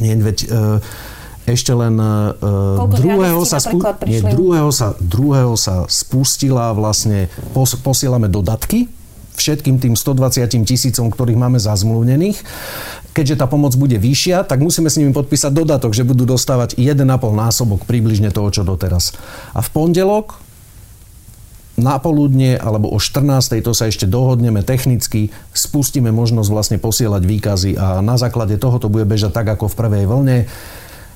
Nie, 0.00 0.16
veď... 0.16 0.38
E, 0.48 1.16
ešte 1.48 1.72
len 1.72 1.96
uh, 1.96 2.36
druhého, 2.92 3.40
sa 3.48 3.56
spu- 3.56 3.80
nie, 4.04 4.20
druhého, 4.20 4.68
sa, 4.68 4.92
druhého 5.00 5.56
sa 5.56 5.88
spustila 5.88 6.76
vlastne, 6.76 7.32
pos- 7.56 7.72
posielame 7.80 8.28
dodatky 8.28 8.84
všetkým 9.38 9.78
tým 9.78 9.94
120 9.94 10.50
tisícom, 10.66 11.06
ktorých 11.08 11.38
máme 11.38 11.62
zazmluvnených. 11.62 12.42
Keďže 13.14 13.38
tá 13.38 13.46
pomoc 13.46 13.74
bude 13.78 13.96
vyššia, 13.98 14.46
tak 14.46 14.58
musíme 14.62 14.90
s 14.90 14.98
nimi 14.98 15.14
podpísať 15.14 15.54
dodatok, 15.54 15.94
že 15.94 16.06
budú 16.06 16.26
dostávať 16.26 16.74
1,5 16.78 17.06
násobok 17.32 17.86
približne 17.86 18.34
toho, 18.34 18.50
čo 18.50 18.62
doteraz. 18.66 19.14
A 19.54 19.62
v 19.62 19.68
pondelok 19.70 20.38
na 21.78 21.96
poludne 22.02 22.58
alebo 22.58 22.90
o 22.90 22.98
14. 22.98 23.62
to 23.62 23.70
sa 23.70 23.86
ešte 23.86 24.10
dohodneme 24.10 24.66
technicky, 24.66 25.30
spustíme 25.54 26.10
možnosť 26.10 26.50
vlastne 26.50 26.78
posielať 26.82 27.22
výkazy 27.22 27.70
a 27.78 28.02
na 28.02 28.18
základe 28.18 28.58
toho 28.58 28.82
to 28.82 28.90
bude 28.90 29.06
bežať 29.06 29.30
tak 29.30 29.46
ako 29.46 29.70
v 29.70 29.78
prvej 29.78 30.04
vlne. 30.10 30.38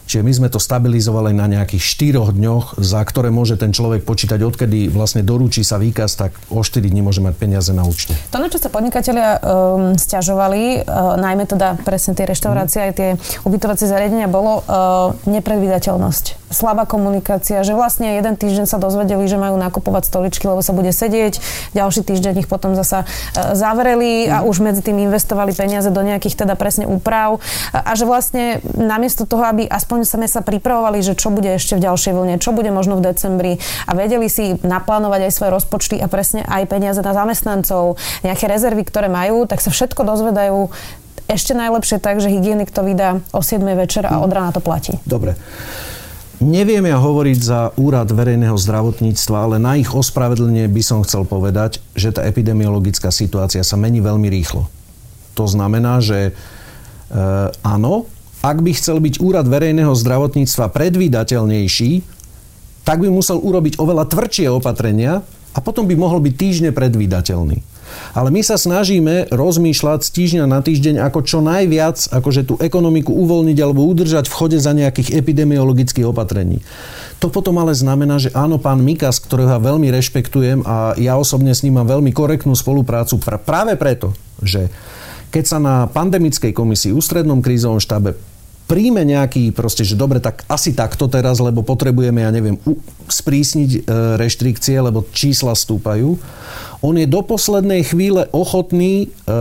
Čiže 0.07 0.23
my 0.23 0.33
sme 0.33 0.49
to 0.53 0.61
stabilizovali 0.61 1.33
na 1.33 1.49
nejakých 1.49 1.83
4 2.29 2.37
dňoch, 2.37 2.77
za 2.79 3.01
ktoré 3.03 3.33
môže 3.33 3.57
ten 3.57 3.73
človek 3.73 4.05
počítať, 4.05 4.38
odkedy 4.45 4.93
vlastne 4.93 5.25
doručí 5.25 5.65
sa 5.65 5.81
výkaz, 5.81 6.19
tak 6.21 6.37
o 6.53 6.61
4 6.61 6.85
dní 6.85 7.01
môže 7.01 7.25
mať 7.25 7.35
peniaze 7.38 7.71
na 7.73 7.83
účte. 7.83 8.12
To, 8.31 8.38
na 8.38 8.53
čo 8.53 8.61
sa 8.61 8.69
podnikatelia 8.69 9.41
um, 9.41 9.97
stiažovali, 9.97 10.85
uh, 10.85 11.17
najmä 11.17 11.49
teda 11.49 11.81
presne 11.83 12.12
tie 12.12 12.29
reštaurácie, 12.29 12.79
mm. 12.79 12.87
aj 12.87 12.93
tie 12.95 13.09
ubytovacie 13.49 13.87
zariadenia, 13.88 14.29
bolo 14.29 14.62
uh, 14.62 15.17
nepredvídateľnosť. 15.25 16.53
Slabá 16.53 16.85
komunikácia, 16.85 17.65
že 17.65 17.73
vlastne 17.73 18.21
jeden 18.21 18.37
týždeň 18.37 18.69
sa 18.69 18.77
dozvedeli, 18.77 19.25
že 19.25 19.41
majú 19.41 19.57
nakupovať 19.57 20.12
stoličky, 20.12 20.45
lebo 20.45 20.61
sa 20.61 20.77
bude 20.77 20.93
sedieť, 20.93 21.41
ďalší 21.73 22.05
týždeň 22.05 22.45
ich 22.45 22.49
potom 22.51 22.77
zasa 22.77 23.09
uh, 23.09 23.57
zavreli 23.57 24.29
mm. 24.29 24.33
a 24.33 24.38
mhm. 24.43 24.47
už 24.51 24.57
medzi 24.61 24.83
tým 24.85 25.01
investovali 25.01 25.57
peniaze 25.57 25.88
do 25.88 26.03
nejakých 26.05 26.45
teda 26.45 26.55
presne 26.59 26.85
úprav 26.85 27.41
a, 27.73 27.88
a 27.88 27.93
že 27.97 28.05
vlastne 28.05 28.61
namiesto 28.77 29.25
toho, 29.25 29.49
aby 29.49 29.65
aspoň 29.65 30.02
aspoň 30.03 30.19
sme 30.19 30.27
sa 30.27 30.43
pripravovali, 30.43 30.99
že 30.99 31.15
čo 31.15 31.31
bude 31.31 31.47
ešte 31.47 31.79
v 31.79 31.87
ďalšej 31.87 32.12
vlne, 32.19 32.35
čo 32.43 32.51
bude 32.51 32.75
možno 32.75 32.99
v 32.99 33.07
decembri 33.07 33.62
a 33.87 33.95
vedeli 33.95 34.27
si 34.27 34.59
naplánovať 34.59 35.31
aj 35.31 35.33
svoje 35.33 35.51
rozpočty 35.55 35.97
a 36.03 36.11
presne 36.11 36.43
aj 36.43 36.67
peniaze 36.67 36.99
na 36.99 37.15
zamestnancov, 37.15 38.03
nejaké 38.27 38.51
rezervy, 38.51 38.83
ktoré 38.83 39.07
majú, 39.07 39.47
tak 39.47 39.62
sa 39.62 39.71
všetko 39.71 40.03
dozvedajú 40.03 40.75
ešte 41.31 41.55
najlepšie 41.55 42.03
tak, 42.03 42.19
že 42.19 42.35
hygienik 42.35 42.75
to 42.75 42.83
vydá 42.83 43.23
o 43.31 43.47
7 43.47 43.62
večer 43.79 44.11
a 44.11 44.19
od 44.19 44.35
rána 44.35 44.51
to 44.51 44.59
platí. 44.59 44.99
Dobre. 45.07 45.38
Neviem 46.43 46.91
ja 46.91 46.99
hovoriť 46.99 47.38
za 47.38 47.71
úrad 47.79 48.11
verejného 48.11 48.59
zdravotníctva, 48.59 49.37
ale 49.38 49.57
na 49.62 49.79
ich 49.79 49.87
ospravedlenie 49.87 50.67
by 50.67 50.83
som 50.83 51.07
chcel 51.07 51.23
povedať, 51.23 51.79
že 51.95 52.11
tá 52.11 52.27
epidemiologická 52.27 53.15
situácia 53.15 53.62
sa 53.62 53.79
mení 53.79 54.03
veľmi 54.03 54.27
rýchlo. 54.27 54.67
To 55.38 55.47
znamená, 55.47 56.03
že 56.03 56.19
e, 56.27 56.33
áno, 57.62 58.11
ak 58.43 58.59
by 58.59 58.75
chcel 58.75 58.99
byť 58.99 59.23
úrad 59.23 59.47
verejného 59.47 59.95
zdravotníctva 59.95 60.75
predvídateľnejší, 60.75 61.91
tak 62.83 62.99
by 62.99 63.09
musel 63.09 63.39
urobiť 63.39 63.79
oveľa 63.79 64.11
tvrdšie 64.11 64.51
opatrenia 64.51 65.23
a 65.55 65.59
potom 65.63 65.87
by 65.87 65.95
mohol 65.95 66.19
byť 66.19 66.35
týždne 66.35 66.71
predvídateľný. 66.75 67.63
Ale 68.17 68.33
my 68.33 68.41
sa 68.41 68.57
snažíme 68.57 69.31
rozmýšľať 69.31 70.01
z 70.01 70.11
týždňa 70.11 70.45
na 70.49 70.65
týždeň, 70.65 71.05
ako 71.05 71.21
čo 71.23 71.39
najviac 71.45 72.09
akože 72.09 72.43
tú 72.49 72.55
ekonomiku 72.57 73.13
uvoľniť 73.13 73.59
alebo 73.61 73.85
udržať 73.85 74.33
v 74.33 74.37
chode 74.37 74.59
za 74.59 74.73
nejakých 74.73 75.13
epidemiologických 75.13 76.09
opatrení. 76.09 76.65
To 77.21 77.29
potom 77.29 77.61
ale 77.61 77.77
znamená, 77.77 78.17
že 78.17 78.33
áno, 78.33 78.57
pán 78.57 78.81
Mikas, 78.81 79.21
ktorého 79.21 79.55
ja 79.55 79.61
veľmi 79.61 79.93
rešpektujem 79.93 80.65
a 80.65 80.97
ja 80.99 81.21
osobne 81.21 81.53
s 81.53 81.63
ním 81.63 81.79
mám 81.79 81.87
veľmi 81.87 82.11
korektnú 82.11 82.57
spoluprácu 82.57 83.21
práve 83.21 83.77
preto, 83.77 84.17
že 84.41 84.73
keď 85.33 85.45
sa 85.45 85.59
na 85.61 85.85
pandemickej 85.89 86.53
komisii, 86.57 86.97
ústrednom 86.97 87.45
krízovom 87.45 87.81
štábe 87.81 88.17
príjme 88.73 89.05
nejaký 89.05 89.53
proste, 89.53 89.85
že 89.85 90.01
dobre, 90.01 90.17
tak 90.17 90.49
asi 90.49 90.73
takto 90.73 91.05
teraz, 91.05 91.45
lebo 91.45 91.61
potrebujeme, 91.61 92.25
ja 92.25 92.33
neviem, 92.33 92.57
sprísniť 93.05 93.71
e, 93.77 93.81
reštrikcie, 94.17 94.81
lebo 94.81 95.05
čísla 95.13 95.53
stúpajú. 95.53 96.17
On 96.81 96.97
je 96.97 97.05
do 97.05 97.21
poslednej 97.21 97.85
chvíle 97.85 98.33
ochotný 98.33 99.13
e, 99.13 99.37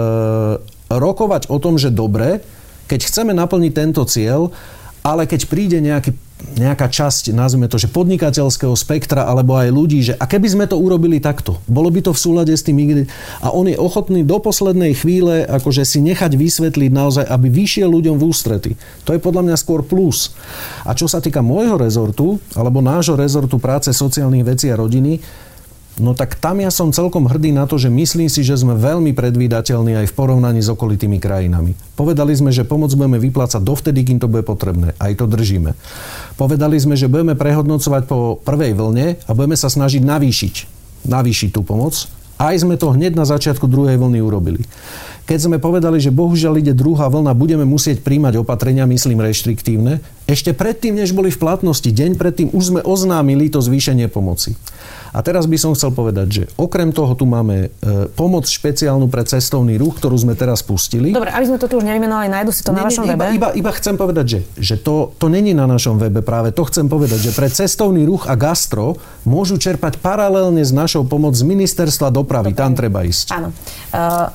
rokovať 0.92 1.48
o 1.48 1.64
tom, 1.64 1.80
že 1.80 1.96
dobre, 1.96 2.44
keď 2.92 3.08
chceme 3.08 3.32
naplniť 3.32 3.72
tento 3.72 4.04
cieľ, 4.04 4.52
ale 5.00 5.24
keď 5.24 5.48
príde 5.48 5.80
nejaký 5.80 6.12
nejaká 6.58 6.92
časť, 6.92 7.32
nazvime 7.32 7.72
to, 7.72 7.80
že 7.80 7.90
podnikateľského 7.90 8.74
spektra 8.76 9.26
alebo 9.26 9.56
aj 9.56 9.70
ľudí, 9.72 10.00
že 10.02 10.14
a 10.18 10.26
keby 10.28 10.48
sme 10.52 10.66
to 10.68 10.78
urobili 10.78 11.22
takto, 11.24 11.62
bolo 11.70 11.88
by 11.90 12.04
to 12.04 12.12
v 12.12 12.20
súlade 12.20 12.54
s 12.54 12.66
tým 12.66 12.82
a 13.42 13.48
on 13.54 13.70
je 13.70 13.78
ochotný 13.78 14.26
do 14.26 14.42
poslednej 14.42 14.98
chvíle 14.98 15.46
akože 15.46 15.86
si 15.86 16.02
nechať 16.02 16.34
vysvetliť 16.34 16.92
naozaj, 16.92 17.26
aby 17.30 17.48
vyšiel 17.48 17.88
ľuďom 17.88 18.18
v 18.18 18.26
ústrety. 18.26 18.72
To 19.06 19.14
je 19.14 19.22
podľa 19.22 19.48
mňa 19.48 19.56
skôr 19.56 19.86
plus. 19.86 20.34
A 20.84 20.98
čo 20.98 21.06
sa 21.06 21.22
týka 21.22 21.46
môjho 21.46 21.78
rezortu, 21.78 22.42
alebo 22.58 22.82
nášho 22.82 23.14
rezortu 23.14 23.62
práce, 23.62 23.94
sociálnych 23.94 24.46
vecí 24.46 24.68
a 24.74 24.80
rodiny, 24.80 25.22
No 26.02 26.18
tak 26.18 26.34
tam 26.42 26.58
ja 26.58 26.74
som 26.74 26.90
celkom 26.90 27.30
hrdý 27.30 27.54
na 27.54 27.70
to, 27.70 27.78
že 27.78 27.94
myslím 27.94 28.26
si, 28.26 28.42
že 28.42 28.58
sme 28.58 28.74
veľmi 28.74 29.14
predvídateľní 29.14 30.02
aj 30.02 30.10
v 30.10 30.18
porovnaní 30.18 30.58
s 30.58 30.74
okolitými 30.74 31.22
krajinami. 31.22 31.78
Povedali 31.94 32.34
sme, 32.34 32.50
že 32.50 32.66
pomoc 32.66 32.90
budeme 32.98 33.22
vyplácať 33.22 33.62
dovtedy, 33.62 34.02
kým 34.02 34.18
to 34.18 34.26
bude 34.26 34.42
potrebné. 34.42 34.98
Aj 34.98 35.14
to 35.14 35.30
držíme. 35.30 35.78
Povedali 36.42 36.82
sme, 36.82 36.98
že 36.98 37.06
budeme 37.06 37.38
prehodnocovať 37.38 38.10
po 38.10 38.42
prvej 38.42 38.74
vlne 38.74 39.22
a 39.22 39.32
budeme 39.38 39.54
sa 39.54 39.70
snažiť 39.70 40.02
navýšiť, 40.02 40.56
navýšiť 41.06 41.50
tú 41.54 41.62
pomoc. 41.62 41.94
Aj 42.42 42.58
sme 42.58 42.74
to 42.74 42.90
hneď 42.90 43.14
na 43.14 43.30
začiatku 43.30 43.70
druhej 43.70 44.02
vlny 44.02 44.26
urobili. 44.26 44.66
Keď 45.30 45.38
sme 45.38 45.58
povedali, 45.62 46.02
že 46.02 46.10
bohužiaľ 46.10 46.58
ide 46.58 46.74
druhá 46.74 47.06
vlna, 47.06 47.38
budeme 47.38 47.62
musieť 47.62 48.02
príjmať 48.02 48.42
opatrenia, 48.42 48.90
myslím 48.90 49.22
reštriktívne, 49.22 50.02
ešte 50.26 50.50
predtým, 50.50 50.98
než 50.98 51.14
boli 51.14 51.30
v 51.30 51.38
platnosti, 51.38 51.86
deň 51.86 52.18
predtým 52.18 52.50
už 52.50 52.64
sme 52.74 52.82
oznámili 52.82 53.54
to 53.54 53.62
zvýšenie 53.62 54.10
pomoci. 54.10 54.58
A 55.12 55.20
teraz 55.20 55.44
by 55.44 55.58
som 55.60 55.76
chcel 55.76 55.92
povedať, 55.92 56.28
že 56.32 56.44
okrem 56.56 56.96
toho 56.96 57.12
tu 57.20 57.28
máme 57.28 57.68
e, 57.68 58.08
pomoc 58.16 58.48
špeciálnu 58.48 59.12
pre 59.12 59.28
cestovný 59.28 59.76
ruch, 59.76 60.00
ktorú 60.00 60.16
sme 60.16 60.40
teraz 60.40 60.64
pustili. 60.64 61.12
Dobre, 61.12 61.36
aby 61.36 61.46
sme 61.52 61.60
to 61.60 61.68
tu 61.68 61.76
už 61.80 61.86
nevymenovali, 61.86 62.32
nájdu 62.32 62.52
si 62.56 62.64
to 62.64 62.72
nie, 62.72 62.80
na 62.80 62.84
vašom 62.88 63.04
nie, 63.04 63.12
webe. 63.12 63.24
Iba, 63.36 63.50
iba 63.52 63.72
chcem 63.76 64.00
povedať, 64.00 64.26
že, 64.26 64.40
že 64.56 64.76
to, 64.80 65.12
to 65.20 65.28
není 65.28 65.52
na 65.52 65.68
našom 65.68 66.00
webe 66.00 66.24
práve. 66.24 66.56
To 66.56 66.64
chcem 66.64 66.88
povedať, 66.88 67.28
že 67.28 67.32
pre 67.36 67.52
cestovný 67.52 68.08
ruch 68.08 68.24
a 68.32 68.40
gastro 68.40 68.96
môžu 69.28 69.60
čerpať 69.60 70.00
paralelne 70.00 70.64
s 70.64 70.72
našou 70.72 71.04
pomoc 71.04 71.36
z 71.36 71.44
ministerstva 71.44 72.08
dopravy. 72.08 72.56
Dobre. 72.56 72.62
Tam 72.64 72.72
treba 72.72 73.04
ísť. 73.04 73.36
Áno. 73.36 73.52
Uh, 73.92 74.32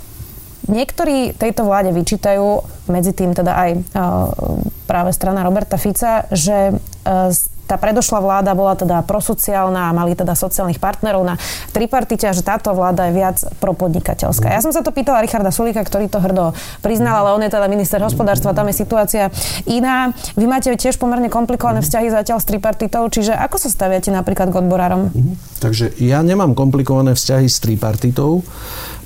niektorí 0.69 1.33
tejto 1.33 1.65
vláde 1.65 1.91
vyčítajú, 1.97 2.61
medzi 2.93 3.17
tým 3.17 3.33
teda 3.33 3.53
aj 3.57 3.71
uh, 3.97 4.76
práve 4.87 5.11
strana 5.13 5.43
Roberta 5.43 5.77
Fica, 5.77 6.25
že 6.31 6.73
uh, 6.73 7.35
tá 7.67 7.75
predošlá 7.75 8.23
vláda 8.23 8.55
bola 8.55 8.79
teda 8.79 9.03
prosociálna 9.03 9.91
a 9.91 9.95
mali 9.95 10.15
teda 10.15 10.39
sociálnych 10.39 10.79
partnerov 10.79 11.27
na 11.27 11.35
tripartite 11.75 12.31
a 12.31 12.33
že 12.33 12.47
táto 12.47 12.71
vláda 12.73 13.11
je 13.11 13.13
viac 13.19 13.37
propodnikateľská. 13.59 14.55
Ja 14.55 14.63
som 14.63 14.71
sa 14.71 14.87
to 14.87 14.95
pýtala 14.95 15.21
Richarda 15.21 15.51
Sulika, 15.51 15.83
ktorý 15.83 16.07
to 16.07 16.23
hrdo 16.23 16.55
priznal, 16.81 17.27
ale 17.27 17.35
on 17.35 17.43
je 17.43 17.51
teda 17.51 17.67
minister 17.67 17.99
hospodárstva, 17.99 18.55
tam 18.55 18.71
je 18.71 18.79
situácia 18.79 19.35
iná. 19.67 20.15
Vy 20.39 20.47
máte 20.47 20.71
tiež 20.79 20.97
pomerne 20.97 21.27
komplikované 21.27 21.83
vzťahy 21.83 22.15
zatiaľ 22.15 22.39
s 22.39 22.47
tripartitou, 22.47 23.03
čiže 23.11 23.35
ako 23.35 23.59
sa 23.59 23.69
staviate 23.69 24.15
napríklad 24.15 24.55
k 24.55 24.63
odborárom? 24.63 25.11
Takže 25.59 25.99
ja 25.99 26.23
nemám 26.23 26.55
komplikované 26.55 27.19
vzťahy 27.19 27.51
s 27.51 27.59
tripartitou, 27.59 28.47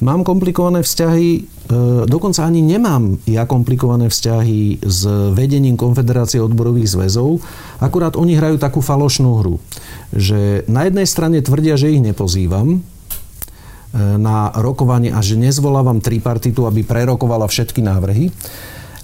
mám 0.04 0.20
komplikované 0.20 0.84
vzťahy 0.84 1.48
E, 1.59 1.59
dokonca 2.06 2.42
ani 2.42 2.62
nemám 2.62 3.22
ja 3.30 3.46
komplikované 3.46 4.10
vzťahy 4.10 4.82
s 4.82 5.02
vedením 5.34 5.78
Konfederácie 5.78 6.42
odborových 6.42 6.98
zväzov. 6.98 7.38
Akurát 7.78 8.18
oni 8.18 8.34
hrajú 8.34 8.58
takú 8.58 8.82
falošnú 8.82 9.30
hru, 9.38 9.56
že 10.10 10.66
na 10.66 10.86
jednej 10.86 11.06
strane 11.06 11.38
tvrdia, 11.38 11.78
že 11.78 11.94
ich 11.94 12.02
nepozývam, 12.02 12.76
e, 12.76 12.78
na 14.18 14.50
rokovanie 14.58 15.14
a 15.14 15.22
že 15.22 15.38
nezvolávam 15.38 16.02
tripartitu, 16.02 16.66
aby 16.66 16.82
prerokovala 16.82 17.46
všetky 17.46 17.80
návrhy. 17.82 18.34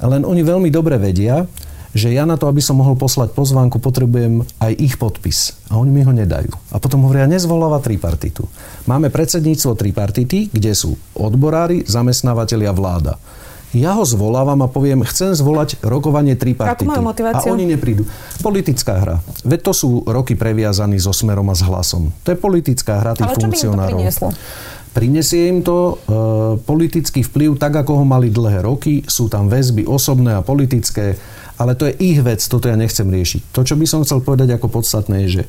Len 0.03 0.23
oni 0.27 0.43
veľmi 0.45 0.69
dobre 0.69 1.01
vedia, 1.01 1.49
že 1.97 2.13
ja 2.13 2.29
na 2.29 2.37
to, 2.37 2.47
aby 2.47 2.61
som 2.61 2.77
mohol 2.77 2.95
poslať 2.95 3.33
pozvánku, 3.33 3.81
potrebujem 3.81 4.45
aj 4.61 4.73
ich 4.77 4.95
podpis. 5.01 5.57
A 5.73 5.81
oni 5.81 5.91
mi 5.91 6.05
ho 6.05 6.13
nedajú. 6.13 6.53
A 6.71 6.77
potom 6.77 7.09
hovoria, 7.09 7.25
nezvoláva 7.25 7.81
tripartitu. 7.81 8.45
Máme 8.85 9.09
predsedníctvo 9.09 9.73
tripartity, 9.75 10.53
kde 10.53 10.77
sú 10.77 11.01
odborári, 11.17 11.83
zamestnávateľia, 11.89 12.71
vláda. 12.77 13.17
Ja 13.75 13.99
ho 13.99 14.07
zvolávam 14.07 14.63
a 14.63 14.69
poviem, 14.71 15.03
chcem 15.05 15.35
zvolať 15.37 15.83
rokovanie 15.83 16.39
tripartity. 16.39 16.87
Motiváciu? 16.87 17.51
A 17.51 17.55
oni 17.57 17.67
neprídu. 17.67 18.07
Politická 18.41 18.95
hra. 19.03 19.17
Veď 19.43 19.61
to 19.69 19.73
sú 19.75 19.91
roky 20.07 20.39
previazaní 20.39 20.97
so 21.03 21.11
Smerom 21.11 21.51
a 21.51 21.57
s 21.57 21.67
Hlasom. 21.67 22.15
To 22.25 22.29
je 22.33 22.39
politická 22.39 23.03
hra 23.03 23.13
tých 23.19 23.27
Ale 23.27 23.37
funkcionárov. 23.37 23.99
Ale 24.01 24.13
čo 24.13 24.29
by 24.31 24.33
im 24.33 24.33
to 24.33 24.75
Prinesie 24.97 25.53
im 25.53 25.61
to 25.61 25.77
e, 25.77 25.95
politický 26.65 27.21
vplyv, 27.21 27.61
tak 27.61 27.85
ako 27.85 28.01
ho 28.01 28.05
mali 28.09 28.33
dlhé 28.33 28.65
roky. 28.65 29.05
Sú 29.05 29.29
tam 29.29 29.53
väzby 29.53 29.85
osobné 29.85 30.33
a 30.33 30.41
politické 30.41 31.21
ale 31.57 31.73
to 31.77 31.89
je 31.89 31.97
ich 31.99 32.21
vec, 32.21 32.41
toto 32.45 32.69
ja 32.69 32.77
nechcem 32.77 33.09
riešiť. 33.09 33.53
To, 33.57 33.65
čo 33.65 33.75
by 33.77 33.85
som 33.89 34.05
chcel 34.05 34.21
povedať 34.21 34.57
ako 34.57 34.81
podstatné, 34.81 35.27
je, 35.27 35.41
že 35.41 35.43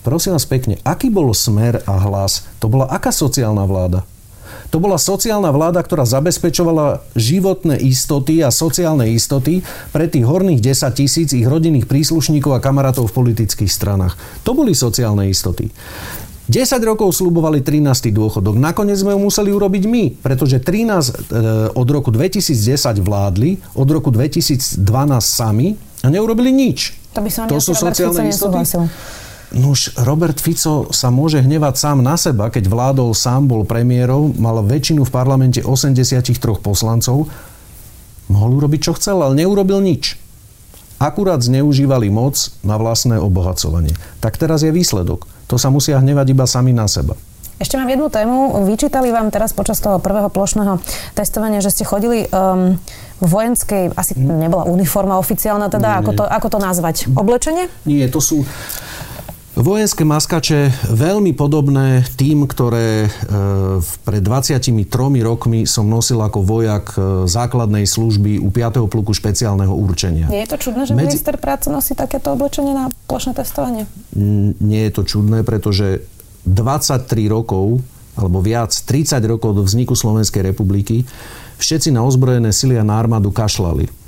prosím 0.00 0.36
vás 0.36 0.48
pekne, 0.48 0.80
aký 0.82 1.12
bol 1.12 1.32
smer 1.36 1.84
a 1.84 2.00
hlas? 2.00 2.48
To 2.64 2.72
bola 2.72 2.88
aká 2.88 3.12
sociálna 3.12 3.68
vláda? 3.68 4.02
To 4.70 4.78
bola 4.78 5.02
sociálna 5.02 5.50
vláda, 5.50 5.82
ktorá 5.82 6.06
zabezpečovala 6.06 7.02
životné 7.18 7.82
istoty 7.82 8.38
a 8.38 8.54
sociálne 8.54 9.10
istoty 9.10 9.66
pre 9.90 10.06
tých 10.06 10.22
horných 10.22 10.62
10 10.62 10.94
tisíc 10.94 11.34
ich 11.34 11.42
rodinných 11.42 11.90
príslušníkov 11.90 12.54
a 12.54 12.62
kamarátov 12.62 13.10
v 13.10 13.16
politických 13.18 13.70
stranách. 13.70 14.14
To 14.46 14.54
boli 14.54 14.70
sociálne 14.78 15.26
istoty. 15.26 15.74
10 16.50 16.82
rokov 16.82 17.14
slubovali 17.14 17.62
13. 17.62 18.10
dôchodok. 18.10 18.58
Nakoniec 18.58 18.98
sme 18.98 19.14
ho 19.14 19.20
museli 19.22 19.54
urobiť 19.54 19.86
my, 19.86 20.04
pretože 20.18 20.58
13 20.58 20.66
e, 20.66 21.38
od 21.78 21.88
roku 21.94 22.10
2010 22.10 22.98
vládli, 22.98 23.62
od 23.78 23.86
roku 23.86 24.10
2012 24.10 24.82
sami 25.22 25.78
a 26.02 26.10
neurobili 26.10 26.50
nič. 26.50 26.98
To, 27.14 27.22
by 27.22 27.30
som 27.30 27.46
to 27.46 27.62
sú 27.62 27.70
sociálne 27.78 28.26
istoty. 28.26 28.66
Nuž, 29.50 29.94
Robert 30.02 30.38
Fico 30.38 30.90
sa 30.94 31.10
môže 31.10 31.42
hnevať 31.42 31.74
sám 31.74 31.98
na 32.02 32.14
seba, 32.18 32.50
keď 32.50 32.70
vládol 32.70 33.14
sám, 33.14 33.50
bol 33.50 33.62
premiérov, 33.66 34.34
mal 34.38 34.62
väčšinu 34.62 35.06
v 35.06 35.10
parlamente 35.10 35.62
83 35.62 36.34
poslancov, 36.62 37.30
mohol 38.30 38.50
urobiť, 38.62 38.80
čo 38.90 38.92
chcel, 38.98 39.22
ale 39.22 39.38
neurobil 39.38 39.82
nič. 39.82 40.18
Akurát 41.02 41.42
zneužívali 41.42 42.10
moc 42.10 42.54
na 42.62 42.78
vlastné 42.78 43.18
obohacovanie. 43.18 43.94
Tak 44.22 44.38
teraz 44.38 44.62
je 44.62 44.70
výsledok 44.70 45.26
to 45.50 45.58
sa 45.58 45.66
musia 45.74 45.98
hnevať 45.98 46.30
iba 46.30 46.46
sami 46.46 46.70
na 46.70 46.86
seba. 46.86 47.18
Ešte 47.60 47.76
mám 47.76 47.92
jednu 47.92 48.08
tému. 48.08 48.64
Vyčítali 48.64 49.12
vám 49.12 49.28
teraz 49.28 49.52
počas 49.52 49.82
toho 49.84 50.00
prvého 50.00 50.32
plošného 50.32 50.80
testovania, 51.12 51.60
že 51.60 51.68
ste 51.68 51.84
chodili 51.84 52.24
um, 52.32 52.80
v 53.20 53.26
vojenskej, 53.28 53.92
asi 54.00 54.16
nebola 54.16 54.64
uniforma 54.64 55.20
oficiálna, 55.20 55.68
teda 55.68 55.88
nie, 55.92 55.98
ako, 56.00 56.10
to, 56.16 56.24
ako 56.24 56.48
to 56.56 56.58
nazvať? 56.62 56.96
Oblečenie? 57.12 57.68
Nie, 57.84 58.08
to 58.08 58.24
sú 58.24 58.48
Vojenské 59.60 60.08
maskače 60.08 60.88
veľmi 60.88 61.36
podobné 61.36 62.00
tým, 62.16 62.48
ktoré 62.48 63.04
e, 63.04 63.08
pred 64.08 64.22
23 64.24 64.72
rokmi 65.20 65.68
som 65.68 65.84
nosil 65.84 66.16
ako 66.16 66.40
vojak 66.40 66.96
e, 66.96 67.28
základnej 67.28 67.84
služby 67.84 68.40
u 68.40 68.48
5. 68.48 68.88
pluku 68.88 69.12
špeciálneho 69.12 69.76
určenia. 69.76 70.32
Nie 70.32 70.48
je 70.48 70.56
to 70.56 70.64
čudné, 70.64 70.88
že 70.88 70.96
Medzi... 70.96 71.12
minister 71.12 71.36
práce 71.36 71.68
nosí 71.68 71.92
takéto 71.92 72.32
oblečenie 72.32 72.72
na 72.72 72.88
plošné 73.04 73.36
testovanie? 73.36 73.84
Nie 74.64 74.88
je 74.88 74.92
to 74.96 75.02
čudné, 75.04 75.44
pretože 75.44 76.08
23 76.48 77.04
rokov 77.28 77.84
alebo 78.16 78.40
viac, 78.40 78.72
30 78.72 79.20
rokov 79.28 79.60
do 79.60 79.62
vzniku 79.64 79.92
Slovenskej 79.92 80.40
republiky, 80.40 81.04
všetci 81.60 81.92
na 81.92 82.00
ozbrojené 82.00 82.48
sily 82.56 82.80
a 82.80 82.84
na 82.84 82.96
armádu 82.96 83.28
kašlali. 83.28 83.99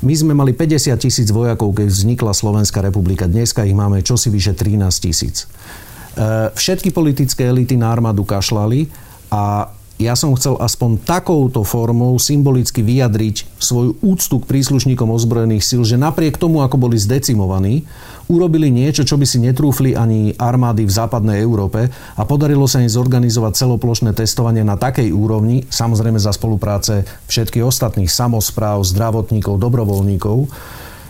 My 0.00 0.14
sme 0.16 0.32
mali 0.32 0.56
50 0.56 0.96
tisíc 0.96 1.28
vojakov, 1.28 1.76
keď 1.76 1.92
vznikla 1.92 2.32
Slovenská 2.32 2.80
republika. 2.80 3.28
Dneska 3.28 3.68
ich 3.68 3.76
máme 3.76 4.00
čosi 4.00 4.32
vyše 4.32 4.56
13 4.56 4.80
tisíc. 4.96 5.44
E, 5.44 6.48
všetky 6.56 6.88
politické 6.88 7.44
elity 7.44 7.76
na 7.76 7.92
armádu 7.92 8.24
kašlali 8.24 8.88
a 9.28 9.68
ja 10.00 10.16
som 10.16 10.32
chcel 10.32 10.56
aspoň 10.56 11.04
takouto 11.04 11.60
formou 11.60 12.16
symbolicky 12.16 12.80
vyjadriť 12.80 13.60
svoju 13.60 14.00
úctu 14.00 14.40
k 14.40 14.48
príslušníkom 14.48 15.12
ozbrojených 15.12 15.60
síl, 15.60 15.84
že 15.84 16.00
napriek 16.00 16.40
tomu, 16.40 16.64
ako 16.64 16.80
boli 16.80 16.96
zdecimovaní, 16.96 17.84
urobili 18.32 18.72
niečo, 18.72 19.04
čo 19.04 19.20
by 19.20 19.28
si 19.28 19.36
netrúfli 19.44 19.92
ani 19.92 20.32
armády 20.40 20.88
v 20.88 20.96
západnej 20.96 21.44
Európe 21.44 21.92
a 22.16 22.22
podarilo 22.24 22.64
sa 22.64 22.80
im 22.80 22.88
zorganizovať 22.88 23.60
celoplošné 23.60 24.16
testovanie 24.16 24.64
na 24.64 24.80
takej 24.80 25.12
úrovni, 25.12 25.68
samozrejme 25.68 26.16
za 26.16 26.32
spolupráce 26.32 27.04
všetkých 27.28 27.68
ostatných 27.68 28.08
samozpráv, 28.08 28.80
zdravotníkov, 28.80 29.60
dobrovoľníkov, 29.60 30.48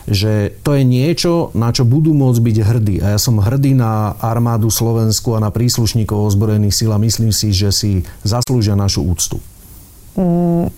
že 0.08 0.56
to 0.64 0.76
je 0.78 0.82
niečo, 0.86 1.52
na 1.52 1.74
čo 1.74 1.84
budú 1.84 2.16
môcť 2.16 2.40
byť 2.40 2.56
hrdí. 2.62 2.96
A 3.04 3.16
ja 3.16 3.18
som 3.20 3.42
hrdý 3.42 3.76
na 3.76 4.16
armádu 4.20 4.72
Slovensku 4.72 5.36
a 5.36 5.42
na 5.42 5.52
príslušníkov 5.52 6.32
ozbrojených 6.32 6.76
síl 6.76 6.90
a 6.94 7.02
myslím 7.02 7.34
si, 7.34 7.52
že 7.52 7.68
si 7.74 7.90
zaslúžia 8.24 8.78
našu 8.78 9.04
úctu. 9.04 9.36
Mm, 10.16 10.72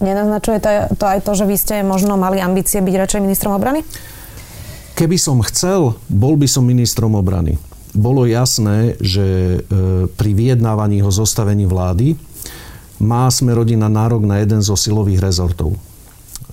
nenaznačuje 0.00 0.58
to, 0.62 0.68
to 0.94 1.04
aj 1.06 1.18
to, 1.24 1.32
že 1.34 1.44
vy 1.48 1.56
ste 1.58 1.74
možno 1.82 2.14
mali 2.14 2.38
ambície 2.38 2.78
byť 2.78 2.94
radšej 2.94 3.20
ministrom 3.24 3.54
obrany? 3.56 3.82
Keby 4.94 5.18
som 5.18 5.42
chcel, 5.42 5.98
bol 6.06 6.38
by 6.38 6.46
som 6.46 6.62
ministrom 6.62 7.18
obrany. 7.18 7.58
Bolo 7.94 8.26
jasné, 8.26 8.94
že 9.02 9.58
e, 9.58 10.06
pri 10.06 10.30
vyjednávaní 10.34 11.02
o 11.02 11.10
zostavení 11.10 11.66
vlády 11.66 12.14
má 13.02 13.26
sme 13.30 13.54
rodina 13.54 13.90
nárok 13.90 14.22
na 14.22 14.38
jeden 14.42 14.62
zo 14.62 14.78
silových 14.78 15.22
rezortov. 15.22 15.74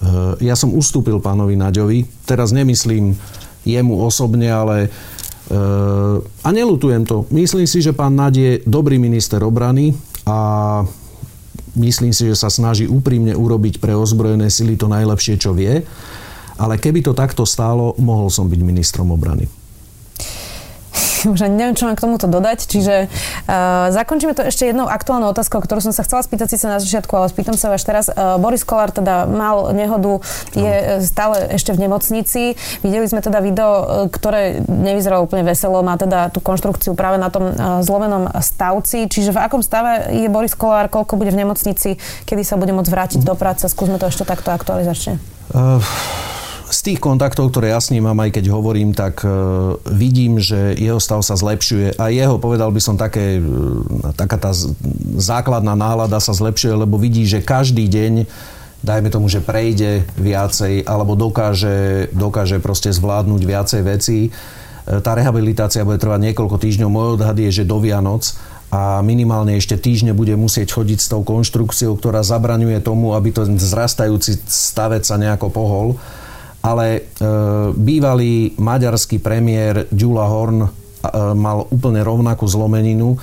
Eh, 0.01 0.49
ja 0.49 0.57
som 0.57 0.73
ustúpil 0.73 1.21
pánovi 1.21 1.53
Naďovi, 1.53 2.25
teraz 2.25 2.49
nemyslím 2.49 3.13
jemu 3.61 3.93
osobne, 4.01 4.49
ale 4.49 4.89
eh, 4.89 6.17
a 6.41 6.49
nelutujem 6.49 7.05
to. 7.05 7.29
Myslím 7.29 7.69
si, 7.69 7.85
že 7.85 7.93
pán 7.93 8.17
Naď 8.17 8.33
je 8.33 8.51
dobrý 8.65 8.97
minister 8.97 9.45
obrany 9.45 9.93
a 10.25 10.81
myslím 11.77 12.17
si, 12.17 12.25
že 12.25 12.33
sa 12.33 12.49
snaží 12.49 12.89
úprimne 12.89 13.37
urobiť 13.37 13.77
pre 13.77 13.93
ozbrojené 13.93 14.49
sily 14.49 14.73
to 14.73 14.89
najlepšie, 14.89 15.37
čo 15.37 15.53
vie. 15.53 15.85
Ale 16.57 16.81
keby 16.81 17.05
to 17.05 17.13
takto 17.13 17.45
stálo, 17.45 17.93
mohol 18.01 18.33
som 18.33 18.49
byť 18.49 18.61
ministrom 18.61 19.13
obrany. 19.13 19.60
už 21.33 21.45
ani 21.45 21.55
neviem, 21.55 21.75
čo 21.77 21.85
mám 21.85 21.97
k 21.97 22.03
tomuto 22.03 22.25
dodať. 22.25 22.65
Čiže 22.65 22.95
uh, 23.07 23.93
zakončíme 23.93 24.33
to 24.33 24.47
ešte 24.47 24.69
jednou 24.69 24.89
aktuálnou 24.89 25.29
otázkou, 25.31 25.61
ktorú 25.61 25.83
som 25.83 25.93
sa 25.93 26.01
chcela 26.05 26.25
spýtať 26.25 26.47
síce 26.57 26.65
na 26.65 26.81
začiatku, 26.81 27.11
ale 27.13 27.29
spýtam 27.29 27.55
sa 27.57 27.73
až 27.73 27.83
teraz. 27.85 28.09
Uh, 28.09 28.41
Boris 28.41 28.65
Kolár 28.65 28.89
teda 28.89 29.29
mal 29.29 29.73
nehodu, 29.75 30.21
je 30.57 30.73
no. 30.73 31.05
stále 31.05 31.53
ešte 31.53 31.75
v 31.75 31.87
nemocnici. 31.87 32.57
Videli 32.81 33.05
sme 33.05 33.21
teda 33.21 33.43
video, 33.43 34.07
ktoré 34.09 34.63
nevyzeralo 34.65 35.25
úplne 35.25 35.45
veselo, 35.45 35.83
má 35.85 35.95
teda 35.95 36.33
tú 36.33 36.41
konštrukciu 36.41 36.97
práve 36.97 37.21
na 37.21 37.29
tom 37.29 37.51
uh, 37.51 37.79
zlomenom 37.85 38.31
stavci. 38.41 39.05
Čiže 39.05 39.35
v 39.35 39.41
akom 39.41 39.61
stave 39.61 40.11
je 40.15 40.27
Boris 40.31 40.57
Kolár, 40.57 40.89
koľko 40.89 41.19
bude 41.19 41.29
v 41.29 41.45
nemocnici, 41.45 42.01
kedy 42.25 42.41
sa 42.41 42.57
bude 42.57 42.73
môcť 42.73 42.89
vrátiť 42.89 43.21
do 43.21 43.37
práce? 43.37 43.67
Skúsme 43.69 44.01
to 44.01 44.09
ešte 44.09 44.25
takto 44.25 44.49
aktualizačne. 44.51 45.21
Uh 45.51 45.83
z 46.81 46.89
tých 46.89 46.97
kontaktov, 46.97 47.53
ktoré 47.53 47.77
ja 47.77 47.77
s 47.77 47.93
ním 47.93 48.09
mám, 48.09 48.25
aj 48.25 48.41
keď 48.41 48.49
hovorím, 48.49 48.97
tak 48.97 49.21
vidím, 49.85 50.41
že 50.41 50.73
jeho 50.73 50.97
stav 50.97 51.21
sa 51.21 51.37
zlepšuje 51.37 52.01
a 52.01 52.09
jeho, 52.09 52.41
povedal 52.41 52.73
by 52.73 52.81
som, 52.81 52.97
také, 52.97 53.37
taká 54.17 54.41
tá 54.41 54.49
základná 55.21 55.77
nálada 55.77 56.17
sa 56.17 56.33
zlepšuje, 56.33 56.73
lebo 56.73 56.97
vidí, 56.97 57.29
že 57.29 57.45
každý 57.45 57.85
deň 57.85 58.25
dajme 58.81 59.13
tomu, 59.13 59.29
že 59.29 59.45
prejde 59.45 60.09
viacej 60.17 60.89
alebo 60.89 61.13
dokáže, 61.13 62.09
dokáže 62.17 62.57
proste 62.57 62.89
zvládnuť 62.89 63.41
viacej 63.45 63.81
vecí. 63.85 64.19
E, 64.25 64.29
tá 65.05 65.13
rehabilitácia 65.13 65.85
bude 65.85 66.01
trvať 66.01 66.33
niekoľko 66.33 66.57
týždňov. 66.57 66.89
Môj 66.89 67.07
odhad 67.21 67.37
je, 67.37 67.61
že 67.61 67.69
do 67.69 67.77
Vianoc 67.77 68.33
a 68.73 69.05
minimálne 69.05 69.53
ešte 69.53 69.77
týždne 69.77 70.17
bude 70.17 70.33
musieť 70.33 70.81
chodiť 70.81 70.97
s 70.97 71.13
tou 71.13 71.21
konštrukciou, 71.21 71.93
ktorá 71.93 72.25
zabraňuje 72.25 72.81
tomu, 72.81 73.13
aby 73.13 73.29
ten 73.29 73.53
zrastajúci 73.53 74.41
stavec 74.49 75.05
sa 75.05 75.21
nejako 75.21 75.53
pohol. 75.53 76.01
Ale 76.61 76.85
e, 76.93 77.01
bývalý 77.73 78.53
maďarský 78.57 79.17
premiér 79.17 79.89
Ďula 79.89 80.29
Horn 80.29 80.59
e, 80.61 80.69
mal 81.33 81.65
úplne 81.73 82.05
rovnakú 82.05 82.45
zlomeninu 82.45 83.17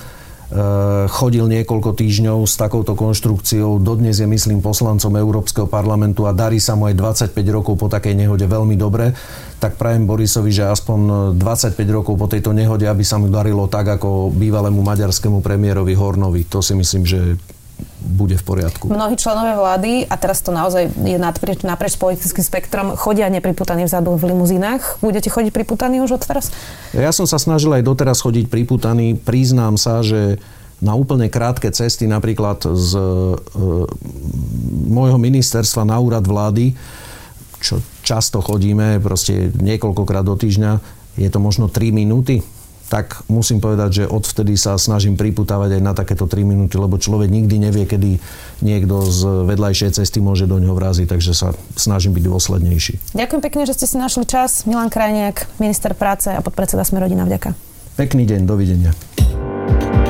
Eh, 0.49 1.05
chodil 1.13 1.45
niekoľko 1.45 1.93
týždňov 1.93 2.41
s 2.49 2.57
takouto 2.57 2.97
konštrukciou. 2.97 3.77
Dodnes 3.77 4.17
je, 4.17 4.25
myslím, 4.25 4.65
poslancom 4.65 5.13
Európskeho 5.13 5.69
parlamentu 5.69 6.25
a 6.25 6.33
darí 6.33 6.57
sa 6.57 6.73
mu 6.73 6.89
aj 6.89 6.97
25 7.29 7.37
rokov 7.53 7.77
po 7.77 7.85
takej 7.85 8.17
nehode 8.17 8.49
veľmi 8.49 8.73
dobre. 8.73 9.13
Tak 9.61 9.77
prajem 9.77 10.09
Borisovi, 10.09 10.49
že 10.49 10.65
aspoň 10.65 11.37
25 11.37 11.77
rokov 11.93 12.17
po 12.17 12.25
tejto 12.25 12.49
nehode, 12.49 12.89
aby 12.89 13.05
sa 13.05 13.21
mu 13.21 13.29
darilo 13.29 13.69
tak, 13.69 14.01
ako 14.01 14.33
bývalému 14.33 14.81
maďarskému 14.81 15.45
premiérovi 15.45 15.93
Hornovi. 15.93 16.49
To 16.49 16.65
si 16.65 16.73
myslím, 16.73 17.05
že 17.05 17.37
bude 18.09 18.35
v 18.35 18.43
poriadku. 18.43 18.89
Mnohí 18.89 19.13
členové 19.13 19.53
vlády, 19.53 19.91
a 20.09 20.15
teraz 20.17 20.41
to 20.41 20.49
naozaj 20.49 20.89
je 20.89 21.17
naprieč, 21.21 21.61
naprieč 21.61 21.95
politickým 22.01 22.41
spektrom, 22.41 22.97
chodia 22.97 23.29
nepriputaní 23.29 23.85
vzadu 23.85 24.17
v 24.17 24.33
limuzínach. 24.33 24.97
Budete 24.99 25.29
chodiť 25.29 25.53
priputaní 25.53 26.01
už 26.01 26.17
od 26.17 26.23
teraz? 26.25 26.49
Ja 26.97 27.13
som 27.13 27.29
sa 27.29 27.37
snažil 27.37 27.69
aj 27.77 27.85
doteraz 27.85 28.25
chodiť 28.25 28.49
priputaný. 28.49 29.13
Priznám 29.13 29.77
sa, 29.77 30.01
že 30.01 30.41
na 30.81 30.97
úplne 30.97 31.29
krátke 31.29 31.69
cesty, 31.69 32.07
napríklad 32.07 32.63
z 32.63 32.91
e, 32.95 33.35
môjho 34.89 35.19
ministerstva 35.19 35.83
na 35.85 35.99
úrad 35.99 36.23
vlády, 36.23 36.73
čo 37.59 37.83
často 38.01 38.39
chodíme, 38.39 38.97
proste 39.03 39.51
niekoľkokrát 39.53 40.23
do 40.23 40.39
týždňa, 40.39 40.79
je 41.19 41.27
to 41.27 41.39
možno 41.43 41.67
3 41.67 41.91
minúty 41.91 42.39
tak 42.89 43.21
musím 43.29 43.61
povedať, 43.61 44.03
že 44.03 44.09
odvtedy 44.09 44.57
sa 44.57 44.75
snažím 44.81 45.13
priputávať 45.13 45.77
aj 45.77 45.81
na 45.85 45.93
takéto 45.93 46.25
3 46.25 46.41
minúty, 46.41 46.75
lebo 46.75 46.97
človek 46.97 47.29
nikdy 47.29 47.55
nevie, 47.61 47.85
kedy 47.85 48.17
niekto 48.65 49.05
z 49.05 49.45
vedľajšej 49.45 50.01
cesty 50.01 50.19
môže 50.19 50.49
do 50.49 50.57
ňoho 50.57 50.73
vraziť, 50.73 51.05
takže 51.05 51.31
sa 51.37 51.53
snažím 51.77 52.17
byť 52.17 52.23
dôslednejší. 52.25 53.13
Ďakujem 53.13 53.41
pekne, 53.45 53.63
že 53.69 53.77
ste 53.77 53.85
si 53.85 53.95
našli 54.01 54.25
čas. 54.25 54.65
Milan 54.65 54.89
Krajniak, 54.89 55.45
minister 55.61 55.93
práce 55.93 56.33
a 56.33 56.41
podpredseda 56.41 56.81
Sme 56.81 56.99
rodina. 56.99 57.23
Vďaka. 57.29 57.53
Pekný 57.95 58.25
deň, 58.25 58.41
dovidenia. 58.49 58.91